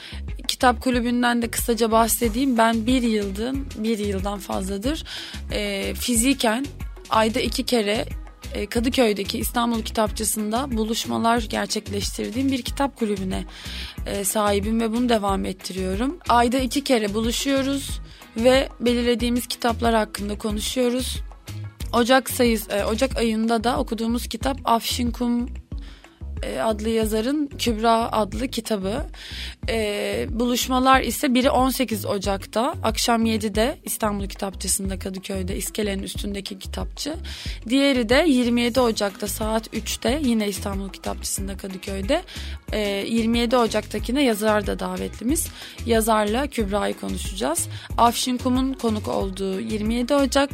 Kitap 0.49 0.83
kulübünden 0.83 1.43
de 1.43 1.51
kısaca 1.51 1.91
bahsedeyim. 1.91 2.59
Ben 2.59 2.87
bir 2.87 3.03
yıldım, 3.03 3.69
bir 3.79 3.99
yıldan 3.99 4.39
fazladır 4.39 5.05
e, 5.53 5.95
fiziken 5.95 6.67
ayda 7.11 7.41
iki 7.41 7.65
kere 7.65 8.05
e, 8.55 8.67
Kadıköy'deki 8.67 9.39
İstanbul 9.39 9.83
Kitapçısı'nda 9.83 10.77
buluşmalar 10.77 11.39
gerçekleştirdiğim 11.39 12.53
bir 12.53 12.63
kitap 12.63 12.99
kulübüne 12.99 13.45
e, 14.07 14.25
sahibim 14.25 14.81
ve 14.81 14.93
bunu 14.93 15.09
devam 15.09 15.45
ettiriyorum. 15.45 16.19
Ayda 16.29 16.59
iki 16.59 16.85
kere 16.85 17.15
buluşuyoruz 17.15 18.01
ve 18.37 18.69
belirlediğimiz 18.81 19.47
kitaplar 19.47 19.95
hakkında 19.95 20.39
konuşuyoruz. 20.39 21.23
Ocak 21.93 22.31
sayısı 22.31 22.73
e, 22.73 22.85
Ocak 22.85 23.17
ayında 23.17 23.65
da 23.65 23.79
okuduğumuz 23.79 24.29
kitap 24.29 24.61
Afşin 24.65 25.11
Kum 25.11 25.49
adlı 26.63 26.89
yazarın 26.89 27.47
Kübra 27.59 28.13
adlı 28.13 28.49
kitabı. 28.49 29.07
E, 29.69 30.27
buluşmalar 30.31 31.01
ise 31.01 31.35
biri 31.35 31.51
18 31.51 32.07
Ocak'ta 32.07 32.75
akşam 32.83 33.27
7'de 33.27 33.79
İstanbul 33.85 34.27
Kitapçısı'nda 34.27 34.99
Kadıköy'de 34.99 35.57
iskelenin 35.57 36.03
üstündeki 36.03 36.59
kitapçı. 36.59 37.15
Diğeri 37.69 38.09
de 38.09 38.25
27 38.29 38.81
Ocak'ta 38.81 39.27
saat 39.27 39.75
3'te 39.75 40.21
yine 40.25 40.49
İstanbul 40.49 40.89
Kitapçısı'nda 40.89 41.57
Kadıköy'de. 41.57 42.23
E, 42.73 42.79
27 42.79 43.57
Ocak'takine 43.57 44.25
yazar 44.25 44.67
da 44.67 44.79
davetlimiz. 44.79 45.49
Yazarla 45.87 46.47
Kübra'yı 46.47 47.01
konuşacağız. 47.01 47.69
Afşin 47.99 48.37
Kum'un 48.37 48.73
konuk 48.73 49.09
olduğu 49.09 49.61
27 49.61 50.15
Ocak 50.15 50.51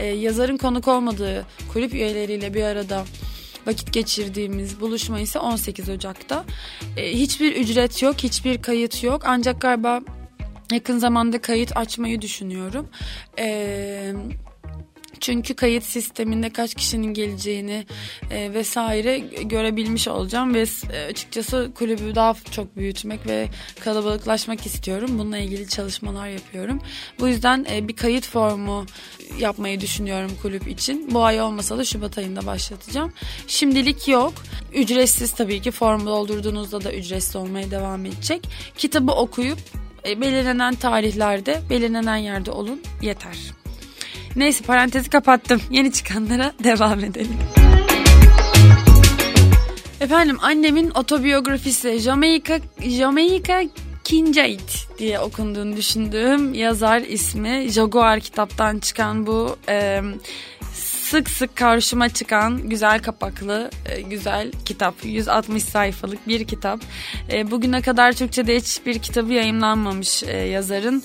e, 0.00 0.04
yazarın 0.04 0.56
konuk 0.56 0.88
olmadığı 0.88 1.46
kulüp 1.72 1.94
üyeleriyle 1.94 2.54
bir 2.54 2.62
arada 2.62 3.04
vakit 3.66 3.92
geçirdiğimiz 3.92 4.80
buluşma 4.80 5.20
ise 5.20 5.38
18 5.38 5.88
Ocak'ta. 5.88 6.44
E, 6.96 7.12
hiçbir 7.12 7.56
ücret 7.56 8.02
yok, 8.02 8.16
hiçbir 8.18 8.62
kayıt 8.62 9.04
yok. 9.04 9.22
Ancak 9.24 9.60
galiba 9.60 10.00
yakın 10.72 10.98
zamanda 10.98 11.40
kayıt 11.40 11.76
açmayı 11.76 12.22
düşünüyorum. 12.22 12.88
Eee 13.38 14.14
çünkü 15.24 15.54
kayıt 15.54 15.84
sisteminde 15.84 16.50
kaç 16.50 16.74
kişinin 16.74 17.14
geleceğini 17.14 17.86
e, 18.30 18.54
vesaire 18.54 19.18
görebilmiş 19.42 20.08
olacağım 20.08 20.54
ve 20.54 20.64
e, 20.92 21.06
açıkçası 21.06 21.70
kulübü 21.74 22.14
daha 22.14 22.34
çok 22.50 22.76
büyütmek 22.76 23.26
ve 23.26 23.48
kalabalıklaşmak 23.80 24.66
istiyorum. 24.66 25.10
Bununla 25.18 25.38
ilgili 25.38 25.68
çalışmalar 25.68 26.28
yapıyorum. 26.28 26.80
Bu 27.20 27.28
yüzden 27.28 27.66
e, 27.70 27.88
bir 27.88 27.96
kayıt 27.96 28.26
formu 28.26 28.86
yapmayı 29.38 29.80
düşünüyorum 29.80 30.30
kulüp 30.42 30.68
için. 30.68 31.14
Bu 31.14 31.24
ay 31.24 31.40
olmasa 31.40 31.78
da 31.78 31.84
Şubat 31.84 32.18
ayında 32.18 32.46
başlatacağım. 32.46 33.12
Şimdilik 33.46 34.08
yok. 34.08 34.34
Ücretsiz 34.74 35.32
tabii 35.32 35.62
ki 35.62 35.70
formu 35.70 36.06
doldurduğunuzda 36.06 36.84
da 36.84 36.92
ücretsiz 36.92 37.36
olmaya 37.36 37.70
devam 37.70 38.06
edecek. 38.06 38.48
Kitabı 38.76 39.12
okuyup 39.12 39.58
e, 40.06 40.20
belirlenen 40.20 40.74
tarihlerde, 40.74 41.62
belirlenen 41.70 42.16
yerde 42.16 42.50
olun 42.50 42.82
yeter. 43.02 43.63
Neyse 44.36 44.64
parantezi 44.64 45.10
kapattım. 45.10 45.62
Yeni 45.70 45.92
çıkanlara 45.92 46.52
devam 46.64 47.00
edelim. 47.00 47.38
Efendim 50.00 50.38
annemin 50.42 50.90
otobiyografisi 50.90 51.98
Jamaica, 51.98 52.60
Jamaica 52.80 53.62
Kincaid 54.04 54.68
diye 54.98 55.20
okunduğunu 55.20 55.76
düşündüğüm 55.76 56.54
yazar 56.54 57.00
ismi 57.00 57.68
Jaguar 57.68 58.20
kitaptan 58.20 58.78
çıkan 58.78 59.26
bu 59.26 59.56
e, 59.68 60.00
sık 61.04 61.30
sık 61.30 61.56
karşıma 61.56 62.08
çıkan 62.08 62.68
güzel 62.68 63.02
kapaklı 63.02 63.70
e, 63.86 64.00
güzel 64.00 64.52
kitap. 64.64 64.94
160 65.04 65.62
sayfalık 65.62 66.28
bir 66.28 66.44
kitap. 66.44 66.80
E, 67.32 67.50
bugüne 67.50 67.82
kadar 67.82 68.12
Türkçe'de 68.12 68.56
hiçbir 68.56 68.98
kitabı 68.98 69.32
yayınlanmamış 69.32 70.22
e, 70.22 70.36
yazarın. 70.36 71.02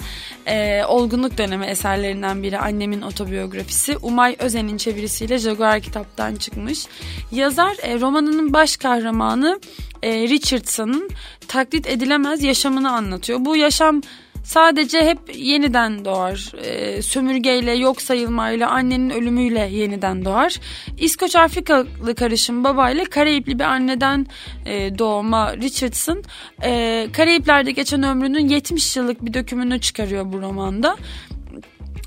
Olgunluk 0.88 1.38
dönemi 1.38 1.66
eserlerinden 1.66 2.44
biri 2.44 2.60
annemin 2.60 3.02
otobiyografisi. 3.02 3.98
Umay 3.98 4.36
Özen'in 4.40 4.78
çevirisiyle 4.78 5.38
Jaguar 5.38 5.80
kitaptan 5.80 6.36
çıkmış. 6.36 6.86
Yazar 7.32 7.76
romanının 8.02 8.54
baş 8.54 8.78
kahramanı 8.78 9.60
Richardson'ın 10.04 11.10
taklit 11.48 11.88
edilemez 11.88 12.44
yaşamını 12.44 12.92
anlatıyor. 12.92 13.40
Bu 13.42 13.56
yaşam 13.56 14.02
sadece 14.50 15.06
hep 15.06 15.20
yeniden 15.36 16.06
doğar. 16.06 16.52
E, 16.64 17.02
sömürgeyle, 17.02 17.72
yok 17.72 18.02
sayılmayla, 18.02 18.70
annenin 18.70 19.10
ölümüyle 19.10 19.60
yeniden 19.60 20.26
doğar. 20.26 20.60
İskoç 20.98 21.36
Afrikalı 21.36 22.16
karışım 22.16 22.64
babayla 22.64 23.06
Karayipli 23.06 23.60
bir 23.60 23.64
anneden 23.64 24.28
e, 24.66 24.98
doğma 24.98 25.58
Richardson 25.58 26.24
e, 26.64 27.08
Karayipler'de 27.14 27.72
geçen 27.72 28.04
ömrünün 28.04 28.48
70 28.48 28.98
yıllık 28.98 29.26
bir 29.26 29.34
dökümünü 29.34 29.82
çıkarıyor 29.82 30.34
bu 30.34 30.42
romanda 30.42 30.98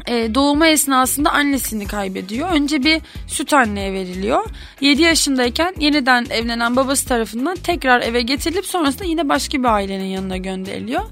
e, 0.06 0.34
doğumu 0.34 0.66
esnasında 0.66 1.30
annesini 1.30 1.86
kaybediyor. 1.86 2.50
Önce 2.50 2.82
bir 2.82 3.00
süt 3.26 3.52
anneye 3.52 3.92
veriliyor. 3.92 4.44
7 4.80 5.02
yaşındayken 5.02 5.74
yeniden 5.78 6.26
evlenen 6.30 6.76
babası 6.76 7.08
tarafından 7.08 7.56
tekrar 7.56 8.00
eve 8.00 8.22
getirilip 8.22 8.66
sonrasında 8.66 9.04
yine 9.04 9.28
başka 9.28 9.58
bir 9.58 9.64
ailenin 9.64 10.04
yanına 10.04 10.36
gönderiliyor. 10.36 11.02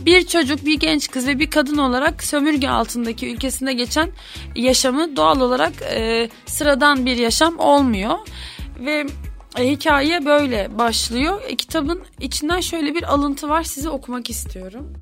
Bir 0.00 0.26
çocuk, 0.26 0.66
bir 0.66 0.80
genç 0.80 1.10
kız 1.10 1.26
ve 1.26 1.38
bir 1.38 1.50
kadın 1.50 1.78
olarak 1.78 2.24
sömürge 2.24 2.68
altındaki 2.68 3.32
ülkesinde 3.32 3.72
geçen 3.72 4.10
yaşamı 4.56 5.16
doğal 5.16 5.40
olarak 5.40 5.72
e, 5.82 6.28
sıradan 6.46 7.06
bir 7.06 7.16
yaşam 7.16 7.58
olmuyor. 7.58 8.18
Ve 8.80 9.06
e, 9.58 9.70
hikaye 9.70 10.26
böyle 10.26 10.78
başlıyor. 10.78 11.40
E, 11.48 11.56
kitabın 11.56 12.02
içinden 12.20 12.60
şöyle 12.60 12.94
bir 12.94 13.12
alıntı 13.12 13.48
var 13.48 13.62
size 13.62 13.88
okumak 13.88 14.30
istiyorum. 14.30 14.92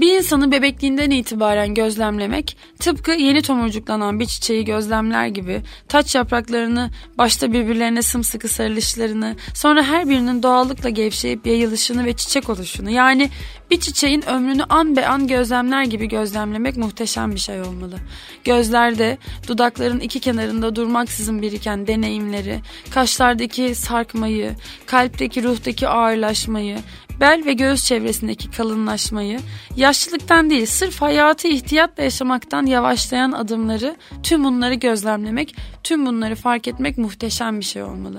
Bir 0.00 0.16
insanı 0.16 0.52
bebekliğinden 0.52 1.10
itibaren 1.10 1.74
gözlemlemek 1.74 2.56
tıpkı 2.78 3.12
yeni 3.12 3.42
tomurcuklanan 3.42 4.20
bir 4.20 4.26
çiçeği 4.26 4.64
gözlemler 4.64 5.26
gibi 5.26 5.62
taç 5.88 6.14
yapraklarını 6.14 6.90
başta 7.18 7.52
birbirlerine 7.52 8.02
sımsıkı 8.02 8.48
sarılışlarını 8.48 9.36
sonra 9.54 9.82
her 9.82 10.08
birinin 10.08 10.42
doğallıkla 10.42 10.88
gevşeyip 10.88 11.46
yayılışını 11.46 12.04
ve 12.04 12.12
çiçek 12.12 12.50
oluşunu 12.50 12.90
yani 12.90 13.30
bir 13.70 13.80
çiçeğin 13.80 14.28
ömrünü 14.28 14.62
an 14.68 14.96
be 14.96 15.08
an 15.08 15.26
gözlemler 15.26 15.82
gibi 15.82 16.08
gözlemlemek 16.08 16.76
muhteşem 16.76 17.34
bir 17.34 17.40
şey 17.40 17.60
olmalı. 17.60 17.98
Gözlerde 18.44 19.18
dudakların 19.48 20.00
iki 20.00 20.20
kenarında 20.20 20.76
durmaksızın 20.76 21.42
biriken 21.42 21.86
deneyimleri, 21.86 22.60
kaşlardaki 22.90 23.74
sarkmayı, 23.74 24.54
kalpteki 24.86 25.42
ruhtaki 25.42 25.88
ağırlaşmayı, 25.88 26.78
bel 27.20 27.42
ve 27.46 27.52
göğüs 27.52 27.84
çevresindeki 27.84 28.50
kalınlaşmayı, 28.50 29.40
yaşlılıktan 29.76 30.50
değil 30.50 30.66
sırf 30.66 31.02
hayatı 31.02 31.48
ihtiyatla 31.48 32.02
yaşamaktan 32.02 32.66
yavaşlayan 32.66 33.32
adımları, 33.32 33.96
tüm 34.22 34.44
bunları 34.44 34.74
gözlemlemek, 34.74 35.56
tüm 35.84 36.06
bunları 36.06 36.34
fark 36.34 36.68
etmek 36.68 36.98
muhteşem 36.98 37.60
bir 37.60 37.64
şey 37.64 37.82
olmalı. 37.82 38.18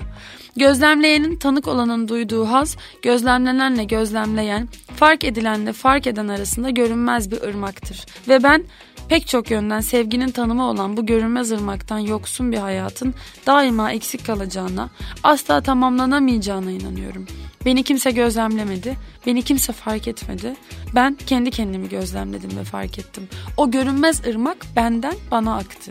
Gözlemleyenin 0.56 1.36
tanık 1.36 1.68
olanın 1.68 2.08
duyduğu 2.08 2.44
haz, 2.44 2.76
gözlemlenenle 3.02 3.84
gözlemleyen, 3.84 4.68
fark 4.96 5.24
edilenle 5.24 5.72
fark 5.72 6.06
eden 6.06 6.28
arasında 6.28 6.70
görünmez 6.70 7.30
bir 7.30 7.42
ırmaktır. 7.42 8.06
Ve 8.28 8.42
ben 8.42 8.64
pek 9.08 9.26
çok 9.26 9.50
yönden 9.50 9.80
sevginin 9.80 10.30
tanımı 10.30 10.64
olan 10.64 10.96
bu 10.96 11.06
görünmez 11.06 11.52
ırmaktan 11.52 11.98
yoksun 11.98 12.52
bir 12.52 12.58
hayatın 12.58 13.14
daima 13.46 13.92
eksik 13.92 14.26
kalacağına, 14.26 14.90
asla 15.22 15.60
tamamlanamayacağına 15.60 16.70
inanıyorum. 16.70 17.26
Beni 17.64 17.82
kimse 17.82 18.10
gözlemlemedi, 18.10 18.96
beni 19.26 19.42
kimse 19.42 19.72
fark 19.72 20.08
etmedi. 20.08 20.54
Ben 20.94 21.18
kendi 21.26 21.50
kendimi 21.50 21.88
gözlemledim 21.88 22.58
ve 22.58 22.64
fark 22.64 22.98
ettim. 22.98 23.28
O 23.56 23.70
görünmez 23.70 24.26
ırmak 24.26 24.56
benden 24.76 25.14
bana 25.30 25.56
aktı. 25.56 25.90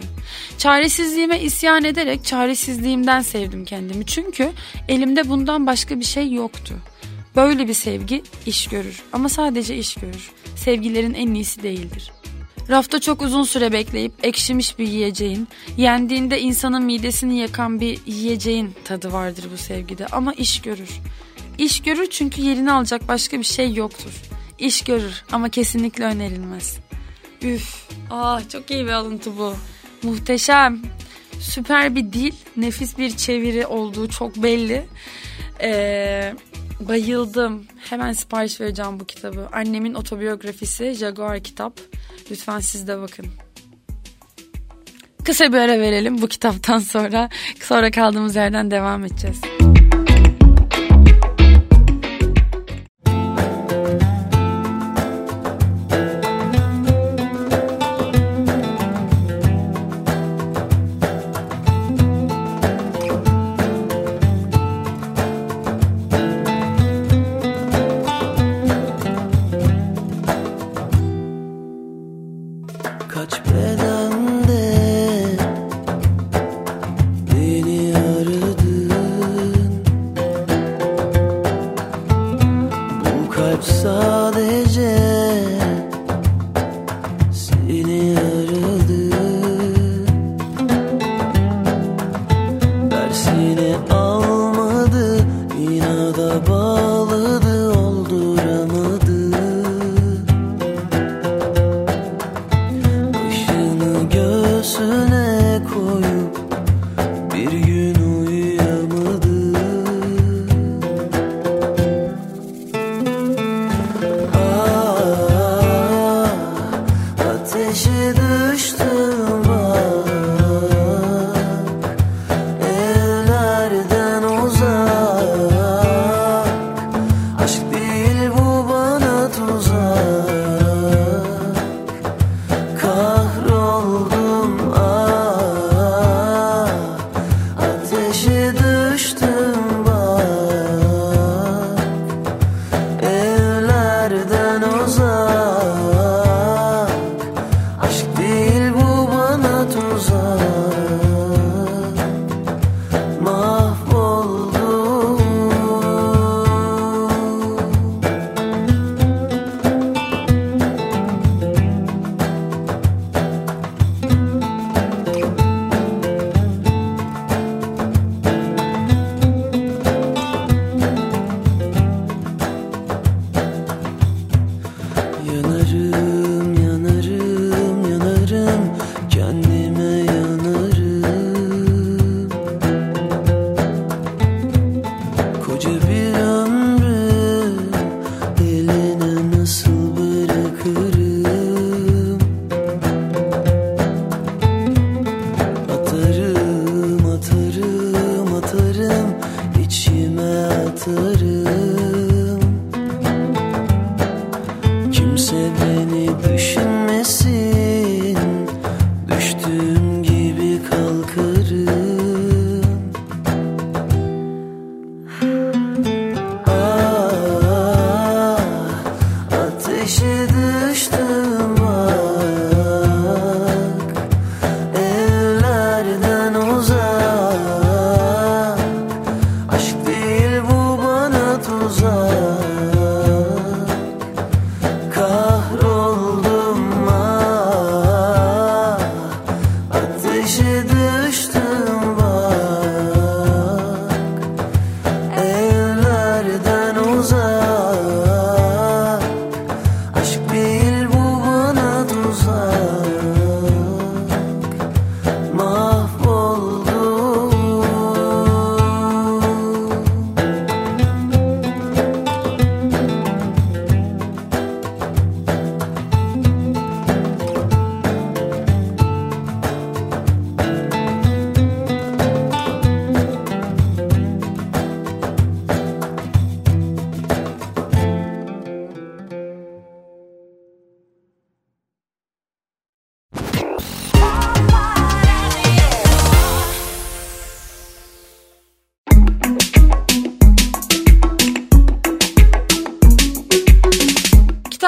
Çaresizliğime 0.57 1.41
isyan 1.41 1.83
ederek 1.83 2.25
çaresizliğimden 2.25 3.21
sevdim 3.21 3.65
kendimi. 3.65 4.05
Çünkü 4.05 4.51
elimde 4.87 5.29
bundan 5.29 5.67
başka 5.67 5.99
bir 5.99 6.05
şey 6.05 6.33
yoktu. 6.33 6.75
Böyle 7.35 7.67
bir 7.67 7.73
sevgi 7.73 8.23
iş 8.45 8.67
görür 8.67 9.03
ama 9.13 9.29
sadece 9.29 9.75
iş 9.75 9.95
görür. 9.95 10.31
Sevgilerin 10.55 11.13
en 11.13 11.33
iyisi 11.33 11.63
değildir. 11.63 12.11
Rafta 12.69 13.01
çok 13.01 13.21
uzun 13.21 13.43
süre 13.43 13.71
bekleyip 13.71 14.13
ekşimiş 14.23 14.79
bir 14.79 14.87
yiyeceğin, 14.87 15.47
yendiğinde 15.77 16.41
insanın 16.41 16.83
midesini 16.83 17.39
yakan 17.39 17.81
bir 17.81 17.99
yiyeceğin 18.05 18.75
tadı 18.85 19.13
vardır 19.13 19.45
bu 19.53 19.57
sevgide 19.57 20.07
ama 20.07 20.33
iş 20.33 20.61
görür. 20.61 20.89
İş 21.59 21.81
görür 21.81 22.07
çünkü 22.09 22.41
yerini 22.41 22.71
alacak 22.71 23.07
başka 23.07 23.39
bir 23.39 23.43
şey 23.43 23.73
yoktur. 23.73 24.11
İş 24.59 24.81
görür 24.81 25.23
ama 25.31 25.49
kesinlikle 25.49 26.03
önerilmez. 26.03 26.77
Üf, 27.41 27.89
ah 28.11 28.49
çok 28.49 28.71
iyi 28.71 28.85
bir 28.85 28.91
alıntı 28.91 29.37
bu. 29.37 29.53
Muhteşem. 30.03 30.81
Süper 31.39 31.95
bir 31.95 32.13
dil, 32.13 32.33
nefis 32.57 32.97
bir 32.97 33.17
çeviri 33.17 33.65
olduğu 33.67 34.09
çok 34.09 34.35
belli. 34.35 34.85
Ee, 35.61 36.33
bayıldım. 36.79 37.65
Hemen 37.89 38.13
sipariş 38.13 38.61
vereceğim 38.61 38.99
bu 38.99 39.05
kitabı. 39.05 39.49
Annemin 39.51 39.93
otobiyografisi 39.93 40.93
Jaguar 40.93 41.39
kitap. 41.39 41.79
Lütfen 42.31 42.59
siz 42.59 42.87
de 42.87 43.01
bakın. 43.01 43.25
Kısa 45.25 45.53
bir 45.53 45.57
ara 45.57 45.79
verelim 45.79 46.21
bu 46.21 46.27
kitaptan 46.27 46.79
sonra. 46.79 47.29
Sonra 47.61 47.91
kaldığımız 47.91 48.35
yerden 48.35 48.71
devam 48.71 49.05
edeceğiz. 49.05 49.41
Kaç 49.41 49.78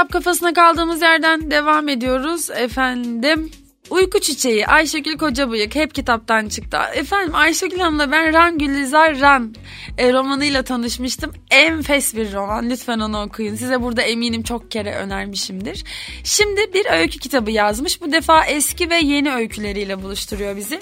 kitap 0.01 0.13
kafasına 0.13 0.53
kaldığımız 0.53 1.01
yerden 1.01 1.51
devam 1.51 1.87
ediyoruz 1.87 2.49
efendim. 2.49 3.51
Uyku 3.89 4.19
Çiçeği 4.19 4.67
Ayşegül 4.67 5.17
Kocabıyık 5.17 5.75
hep 5.75 5.95
kitaptan 5.95 6.47
çıktı. 6.47 6.77
Efendim 6.93 7.35
Ayşegül 7.35 7.79
Hanım'la 7.79 8.11
ben 8.11 8.33
Ran 8.33 8.57
Gülizar 8.57 9.19
Ran 9.19 9.55
e, 9.97 10.13
romanıyla 10.13 10.63
tanışmıştım. 10.63 11.31
Enfes 11.51 12.15
bir 12.15 12.33
roman 12.33 12.69
lütfen 12.69 12.99
onu 12.99 13.21
okuyun. 13.21 13.55
Size 13.55 13.81
burada 13.81 14.01
eminim 14.01 14.43
çok 14.43 14.71
kere 14.71 14.95
önermişimdir. 14.95 15.83
Şimdi 16.23 16.73
bir 16.73 16.85
öykü 16.91 17.19
kitabı 17.19 17.51
yazmış. 17.51 18.01
Bu 18.01 18.11
defa 18.11 18.45
eski 18.45 18.89
ve 18.89 18.97
yeni 18.97 19.33
öyküleriyle 19.33 20.03
buluşturuyor 20.03 20.57
bizi. 20.57 20.79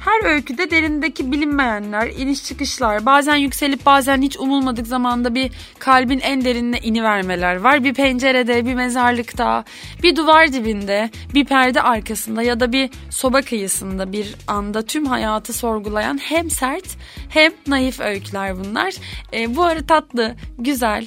Her 0.00 0.24
öyküde 0.24 0.70
derindeki 0.70 1.32
bilinmeyenler, 1.32 2.06
iniş 2.06 2.44
çıkışlar, 2.44 3.06
bazen 3.06 3.36
yükselip 3.36 3.86
bazen 3.86 4.22
hiç 4.22 4.36
umulmadık 4.38 4.86
zamanda 4.86 5.34
bir 5.34 5.50
kalbin 5.78 6.20
en 6.20 6.44
derinine 6.44 6.78
inivermeler 6.78 7.56
var. 7.56 7.84
Bir 7.84 7.94
pencerede, 7.94 8.66
bir 8.66 8.74
mezarlıkta, 8.74 9.64
bir 10.02 10.16
duvar 10.16 10.52
dibinde, 10.52 11.10
bir 11.34 11.44
perde 11.44 11.82
arkasında 11.82 12.42
ya 12.42 12.60
da 12.60 12.72
bir 12.72 12.90
soba 13.10 13.42
kıyısında 13.42 14.12
bir 14.12 14.34
anda 14.46 14.82
tüm 14.82 15.06
hayatı 15.06 15.52
sorgulayan 15.52 16.18
hem 16.18 16.50
sert 16.50 16.96
hem 17.28 17.52
naif 17.66 18.00
öyküler 18.00 18.64
bunlar. 18.64 18.94
E, 19.32 19.56
bu 19.56 19.64
arada 19.64 19.86
tatlı, 19.86 20.34
güzel, 20.58 21.06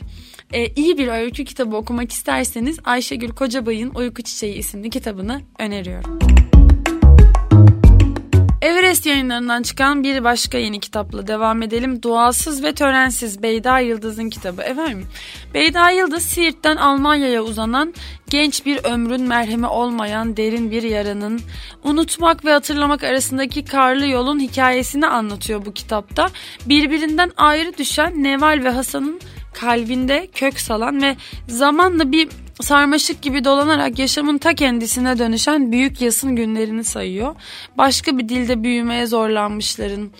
e, 0.53 0.67
iyi 0.67 0.97
bir 0.97 1.07
öykü 1.07 1.45
kitabı 1.45 1.75
okumak 1.75 2.11
isterseniz 2.11 2.79
Ayşegül 2.83 3.29
Kocabay'ın 3.29 3.91
Uyku 3.95 4.21
Çiçeği 4.21 4.55
isimli 4.55 4.89
kitabını 4.89 5.41
öneriyorum. 5.59 6.42
Everest 8.63 9.05
yayınlarından 9.05 9.63
çıkan 9.63 10.03
bir 10.03 10.23
başka 10.23 10.57
yeni 10.57 10.79
kitapla 10.79 11.27
devam 11.27 11.61
edelim. 11.61 12.03
Duasız 12.03 12.63
ve 12.63 12.73
Törensiz 12.73 13.43
Beyda 13.43 13.79
Yıldız'ın 13.79 14.29
kitabı. 14.29 14.61
Efendim, 14.61 15.07
Beyda 15.53 15.89
Yıldız 15.89 16.23
Siirt'ten 16.23 16.75
Almanya'ya 16.75 17.41
uzanan 17.41 17.93
genç 18.29 18.65
bir 18.65 18.83
ömrün 18.83 19.21
merhemi 19.21 19.67
olmayan 19.67 20.37
derin 20.37 20.71
bir 20.71 20.83
yaranın 20.83 21.41
unutmak 21.83 22.45
ve 22.45 22.51
hatırlamak 22.51 23.03
arasındaki 23.03 23.65
karlı 23.65 24.07
yolun 24.07 24.39
hikayesini 24.39 25.07
anlatıyor 25.07 25.65
bu 25.65 25.73
kitapta. 25.73 26.29
Birbirinden 26.65 27.31
ayrı 27.37 27.77
düşen 27.77 28.23
Neval 28.23 28.61
ve 28.63 28.69
Hasan'ın 28.69 29.21
kalbinde 29.53 30.27
kök 30.33 30.59
salan 30.59 31.01
ve 31.01 31.15
zamanla 31.47 32.11
bir 32.11 32.29
sarmaşık 32.61 33.21
gibi 33.21 33.45
dolanarak 33.45 33.99
yaşamın 33.99 34.37
ta 34.37 34.53
kendisine 34.53 35.19
dönüşen 35.19 35.71
büyük 35.71 36.01
yasın 36.01 36.35
günlerini 36.35 36.83
sayıyor. 36.83 37.35
Başka 37.77 38.17
bir 38.17 38.29
dilde 38.29 38.63
büyümeye 38.63 39.07
zorlanmışların, 39.07 40.11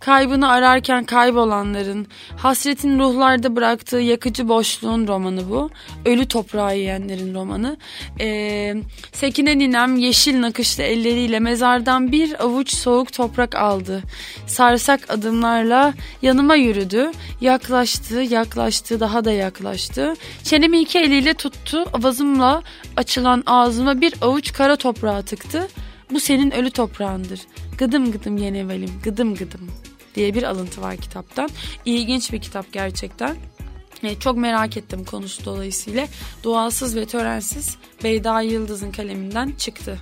kaybını 0.00 0.48
ararken 0.48 1.04
kaybolanların, 1.04 2.06
hasretin 2.36 2.98
ruhlarda 2.98 3.56
bıraktığı 3.56 3.96
yakıcı 3.96 4.48
boşluğun 4.48 5.06
romanı 5.06 5.50
bu. 5.50 5.70
Ölü 6.04 6.28
toprağı 6.28 6.76
yiyenlerin 6.76 7.34
romanı. 7.34 7.76
Ee, 8.20 8.74
Sekine 9.12 9.58
ninem 9.58 9.96
yeşil 9.96 10.40
nakışlı 10.40 10.82
elleriyle 10.82 11.40
mezardan 11.40 12.12
bir 12.12 12.44
avuç 12.44 12.74
soğuk 12.74 13.12
toprak 13.12 13.54
aldı. 13.54 14.02
Sarsak 14.46 15.10
adımlarla 15.10 15.94
yanıma 16.22 16.54
yürüdü. 16.54 17.10
Yaklaştı, 17.40 18.14
yaklaştı, 18.14 19.00
daha 19.00 19.24
da 19.24 19.32
yaklaştı. 19.32 20.14
Çenemi 20.42 20.80
iki 20.80 20.98
eliyle 20.98 21.34
tuttu. 21.34 21.84
Avazımla 21.92 22.62
açılan 22.96 23.42
ağzıma 23.46 24.00
bir 24.00 24.14
avuç 24.20 24.52
kara 24.52 24.76
toprağı 24.76 25.22
tıktı. 25.22 25.68
Bu 26.10 26.20
senin 26.20 26.50
ölü 26.50 26.70
toprağındır. 26.70 27.40
Gıdım 27.78 28.12
gıdım 28.12 28.36
yenevelim, 28.36 28.90
gıdım 29.04 29.34
gıdım 29.34 29.70
diye 30.14 30.34
bir 30.34 30.42
alıntı 30.42 30.82
var 30.82 30.96
kitaptan. 30.96 31.50
İlginç 31.84 32.32
bir 32.32 32.40
kitap 32.40 32.72
gerçekten. 32.72 33.36
E, 34.02 34.18
çok 34.18 34.36
merak 34.36 34.76
ettim 34.76 35.04
konusu 35.04 35.44
dolayısıyla. 35.44 36.06
Doğalsız 36.44 36.96
ve 36.96 37.06
törensiz 37.06 37.76
Beyda 38.04 38.40
Yıldız'ın 38.40 38.92
kaleminden 38.92 39.52
çıktı. 39.58 39.98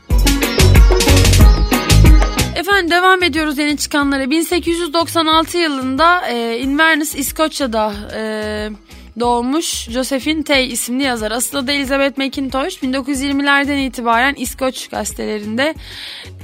Efendim 2.56 2.90
devam 2.90 3.22
ediyoruz 3.22 3.58
yeni 3.58 3.76
çıkanlara. 3.76 4.30
1896 4.30 5.58
yılında 5.58 6.28
e, 6.28 6.58
Inverness 6.58 7.14
İskoçya'da 7.14 7.94
e, 8.14 8.70
doğmuş 9.20 9.88
Josephine 9.90 10.42
Tay 10.42 10.72
isimli 10.72 11.02
yazar. 11.02 11.30
Asıl 11.30 11.58
adı 11.58 11.72
Elizabeth 11.72 12.18
McIntosh. 12.18 12.82
1920'lerden 12.82 13.76
itibaren 13.78 14.34
İskoç 14.34 14.88
gazetelerinde 14.88 15.74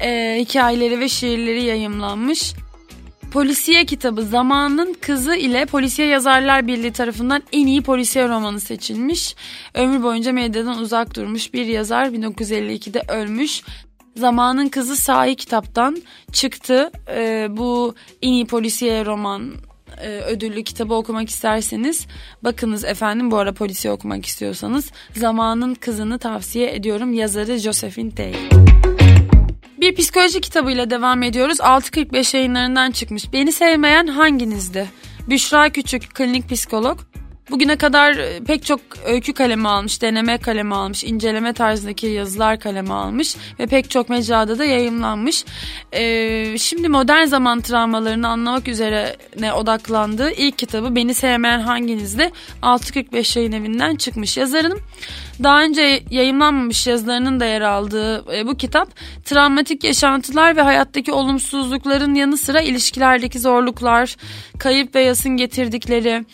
e, 0.01 0.39
hikayeleri 0.41 1.01
ve 1.01 1.09
şiirleri 1.09 1.63
yayımlanmış. 1.63 2.55
Polisiye 3.33 3.85
kitabı 3.85 4.23
Zamanın 4.23 4.97
Kızı 5.01 5.35
ile 5.35 5.67
Polisiye 5.67 6.09
Yazarlar 6.09 6.67
Birliği 6.67 6.93
tarafından 6.93 7.43
en 7.53 7.67
iyi 7.67 7.83
polisiye 7.83 8.29
romanı 8.29 8.61
seçilmiş. 8.61 9.37
Ömür 9.75 10.03
boyunca 10.03 10.33
medyadan 10.33 10.79
uzak 10.79 11.17
durmuş 11.17 11.55
bir 11.55 11.67
yazar 11.67 12.07
1952'de 12.07 13.03
ölmüş. 13.09 13.63
Zamanın 14.17 14.69
Kızı 14.69 14.97
Sahi 14.97 15.37
kitaptan 15.37 16.03
çıktı. 16.33 16.91
Ee, 17.09 17.47
bu 17.51 17.95
en 18.23 18.33
iyi 18.33 18.47
polisiye 18.47 19.05
roman 19.05 19.53
e, 20.03 20.21
ödüllü 20.21 20.65
kitabı 20.65 20.95
okumak 20.95 21.29
isterseniz 21.29 22.07
bakınız 22.45 22.85
efendim 22.85 23.31
bu 23.31 23.37
ara 23.37 23.53
polisiye 23.53 23.93
okumak 23.93 24.27
istiyorsanız 24.27 24.93
Zamanın 25.17 25.75
Kızı'nı 25.75 26.19
tavsiye 26.19 26.75
ediyorum 26.75 27.13
yazarı 27.13 27.59
Josephine 27.59 28.11
Tay. 28.11 28.35
Bir 29.81 29.95
psikoloji 29.95 30.41
kitabıyla 30.41 30.91
devam 30.91 31.23
ediyoruz. 31.23 31.59
6.45 31.61 32.37
yayınlarından 32.37 32.91
çıkmış. 32.91 33.33
Beni 33.33 33.53
sevmeyen 33.53 34.07
hanginizdi? 34.07 34.89
Büşra 35.29 35.71
Küçük, 35.71 36.15
klinik 36.15 36.51
psikolog. 36.51 36.99
Bugüne 37.51 37.77
kadar 37.77 38.17
e, 38.17 38.41
pek 38.41 38.65
çok 38.65 38.81
öykü 39.07 39.33
kalemi 39.33 39.69
almış, 39.69 40.03
deneme 40.03 40.39
kalemi 40.39 40.75
almış, 40.75 41.05
inceleme 41.05 41.53
tarzındaki 41.53 42.07
yazılar 42.07 42.61
kalemi 42.61 42.93
almış 42.93 43.37
ve 43.61 43.67
pek 43.67 43.91
çok 43.91 44.09
mecrada 44.09 44.59
da 44.59 44.65
yayımlanmış. 44.65 45.45
Ee, 45.93 46.59
şimdi 46.59 46.89
modern 46.89 47.25
zaman 47.25 47.61
travmalarını 47.61 48.29
anlamak 48.29 48.69
üzerine 48.69 49.53
odaklandığı 49.53 50.31
ilk 50.31 50.59
kitabı 50.59 50.97
Beni 50.97 51.15
Sevmeyen 51.15 51.61
Hanginiz'de 51.61 52.31
645 52.63 53.37
yayın 53.37 53.53
evinden 53.53 53.97
çıkmış. 53.97 54.37
Yazarının 54.37 54.81
daha 55.43 55.63
önce 55.63 56.03
yayımlanmamış 56.11 56.87
yazılarının 56.87 57.41
da 57.41 57.45
yer 57.45 57.61
aldığı 57.61 58.37
e, 58.37 58.47
bu 58.47 58.57
kitap 58.57 58.89
travmatik 59.25 59.85
yaşantılar 59.85 60.57
ve 60.57 60.63
hayattaki 60.63 61.13
olumsuzlukların 61.13 62.15
yanı 62.15 62.37
sıra 62.37 62.61
ilişkilerdeki 62.61 63.39
zorluklar, 63.39 64.17
kayıp 64.59 64.95
ve 64.95 65.03
yasın 65.03 65.37
getirdikleri, 65.37 66.25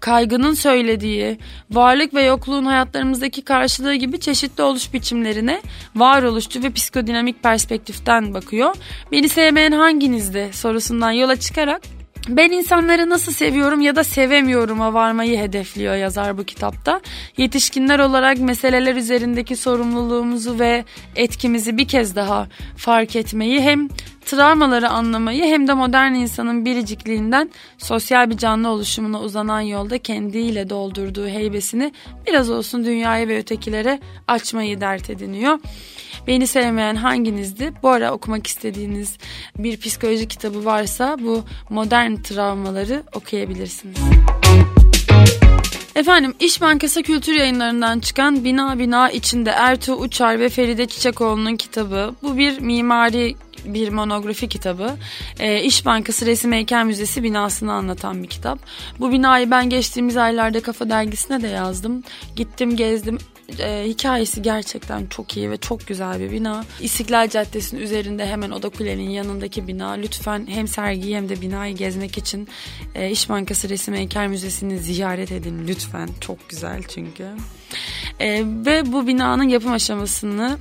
kaygının 0.00 0.54
söylediği, 0.54 1.38
varlık 1.70 2.14
ve 2.14 2.22
yokluğun 2.22 2.64
hayatlarımızdaki 2.64 3.42
karşılığı 3.42 3.94
gibi 3.94 4.20
çeşitli 4.20 4.62
oluş 4.62 4.92
biçimlerine 4.92 5.62
varoluşçu 5.96 6.62
ve 6.62 6.70
psikodinamik 6.70 7.42
perspektiften 7.42 8.34
bakıyor. 8.34 8.74
Beni 9.12 9.28
sevmeyen 9.28 9.72
hanginizdi 9.72 10.48
sorusundan 10.52 11.10
yola 11.10 11.36
çıkarak 11.36 11.82
ben 12.28 12.50
insanları 12.50 13.10
nasıl 13.10 13.32
seviyorum 13.32 13.80
ya 13.80 13.96
da 13.96 14.04
sevemiyorum'a 14.04 14.94
varmayı 14.94 15.38
hedefliyor 15.38 15.94
yazar 15.94 16.38
bu 16.38 16.44
kitapta. 16.44 17.00
Yetişkinler 17.36 17.98
olarak 17.98 18.38
meseleler 18.38 18.96
üzerindeki 18.96 19.56
sorumluluğumuzu 19.56 20.58
ve 20.58 20.84
etkimizi 21.16 21.76
bir 21.76 21.88
kez 21.88 22.16
daha 22.16 22.48
fark 22.76 23.16
etmeyi 23.16 23.60
hem 23.60 23.88
travmaları 24.26 24.88
anlamayı 24.88 25.44
hem 25.44 25.68
de 25.68 25.74
modern 25.74 26.14
insanın 26.14 26.64
biricikliğinden 26.64 27.50
sosyal 27.78 28.30
bir 28.30 28.36
canlı 28.36 28.68
oluşumuna 28.68 29.20
uzanan 29.20 29.60
yolda 29.60 29.98
kendiyle 29.98 30.70
doldurduğu 30.70 31.28
heybesini 31.28 31.92
biraz 32.26 32.50
olsun 32.50 32.84
dünyaya 32.84 33.28
ve 33.28 33.38
ötekilere 33.38 34.00
açmayı 34.28 34.80
dert 34.80 35.10
ediniyor. 35.10 35.58
Beni 36.26 36.46
sevmeyen 36.46 36.96
hanginizdi? 36.96 37.72
Bu 37.82 37.88
ara 37.88 38.12
okumak 38.12 38.46
istediğiniz 38.46 39.18
bir 39.58 39.80
psikoloji 39.80 40.28
kitabı 40.28 40.64
varsa 40.64 41.16
bu 41.20 41.44
modern 41.70 42.16
travmaları 42.16 43.02
okuyabilirsiniz. 43.14 43.98
Efendim 45.94 46.34
İş 46.40 46.60
Bankası 46.60 47.02
Kültür 47.02 47.34
Yayınlarından 47.34 48.00
çıkan 48.00 48.44
Bina 48.44 48.78
Bina 48.78 49.10
içinde 49.10 49.50
Ertuğ 49.50 49.94
Uçar 49.94 50.40
ve 50.40 50.48
Feride 50.48 50.86
Çiçekoğlu'nun 50.86 51.56
kitabı. 51.56 52.14
Bu 52.22 52.36
bir 52.36 52.60
mimari 52.60 53.34
bir 53.64 53.88
monografi 53.88 54.48
kitabı. 54.48 54.96
E, 55.38 55.62
İş 55.62 55.86
Bankası 55.86 56.26
Resim 56.26 56.52
Heykel 56.52 56.84
Müzesi 56.84 57.22
binasını 57.22 57.72
anlatan 57.72 58.22
bir 58.22 58.28
kitap. 58.28 58.58
Bu 59.00 59.12
binayı 59.12 59.50
ben 59.50 59.70
geçtiğimiz 59.70 60.16
aylarda 60.16 60.60
Kafa 60.60 60.90
Dergisi'ne 60.90 61.42
de 61.42 61.48
yazdım. 61.48 62.02
Gittim 62.36 62.76
gezdim 62.76 63.18
e, 63.58 63.84
hikayesi 63.86 64.42
gerçekten 64.42 65.06
çok 65.06 65.36
iyi 65.36 65.50
ve 65.50 65.56
çok 65.56 65.86
güzel 65.86 66.20
bir 66.20 66.30
bina. 66.30 66.64
İstiklal 66.80 67.28
Caddesi'nin 67.28 67.80
üzerinde 67.80 68.26
hemen 68.26 68.50
Oda 68.50 68.68
Kule'nin 68.68 69.10
yanındaki 69.10 69.68
bina. 69.68 69.90
Lütfen 69.90 70.46
hem 70.48 70.68
sergiyi 70.68 71.16
hem 71.16 71.28
de 71.28 71.40
binayı 71.40 71.76
gezmek 71.76 72.18
için 72.18 72.48
e, 72.94 73.10
İş 73.10 73.28
Bankası 73.28 73.68
Resim 73.68 73.94
Heykel 73.94 74.28
Müzesi'ni 74.28 74.78
ziyaret 74.78 75.32
edin 75.32 75.68
lütfen. 75.68 76.08
Çok 76.20 76.48
güzel 76.48 76.82
çünkü. 76.88 77.26
E, 78.20 78.44
ve 78.44 78.92
bu 78.92 79.06
binanın 79.06 79.48
yapım 79.48 79.72
aşamasını 79.72 80.58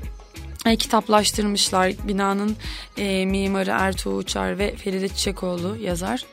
kitaplaştırmışlar. 0.66 1.94
Binanın 2.08 2.56
e, 2.98 3.26
mimarı 3.26 3.70
Ertuğ 3.70 4.16
Uçar 4.16 4.60
ve 4.60 4.76
Feride 4.76 5.08
Çiçekoğlu 5.08 5.78
yazar. 5.82 6.26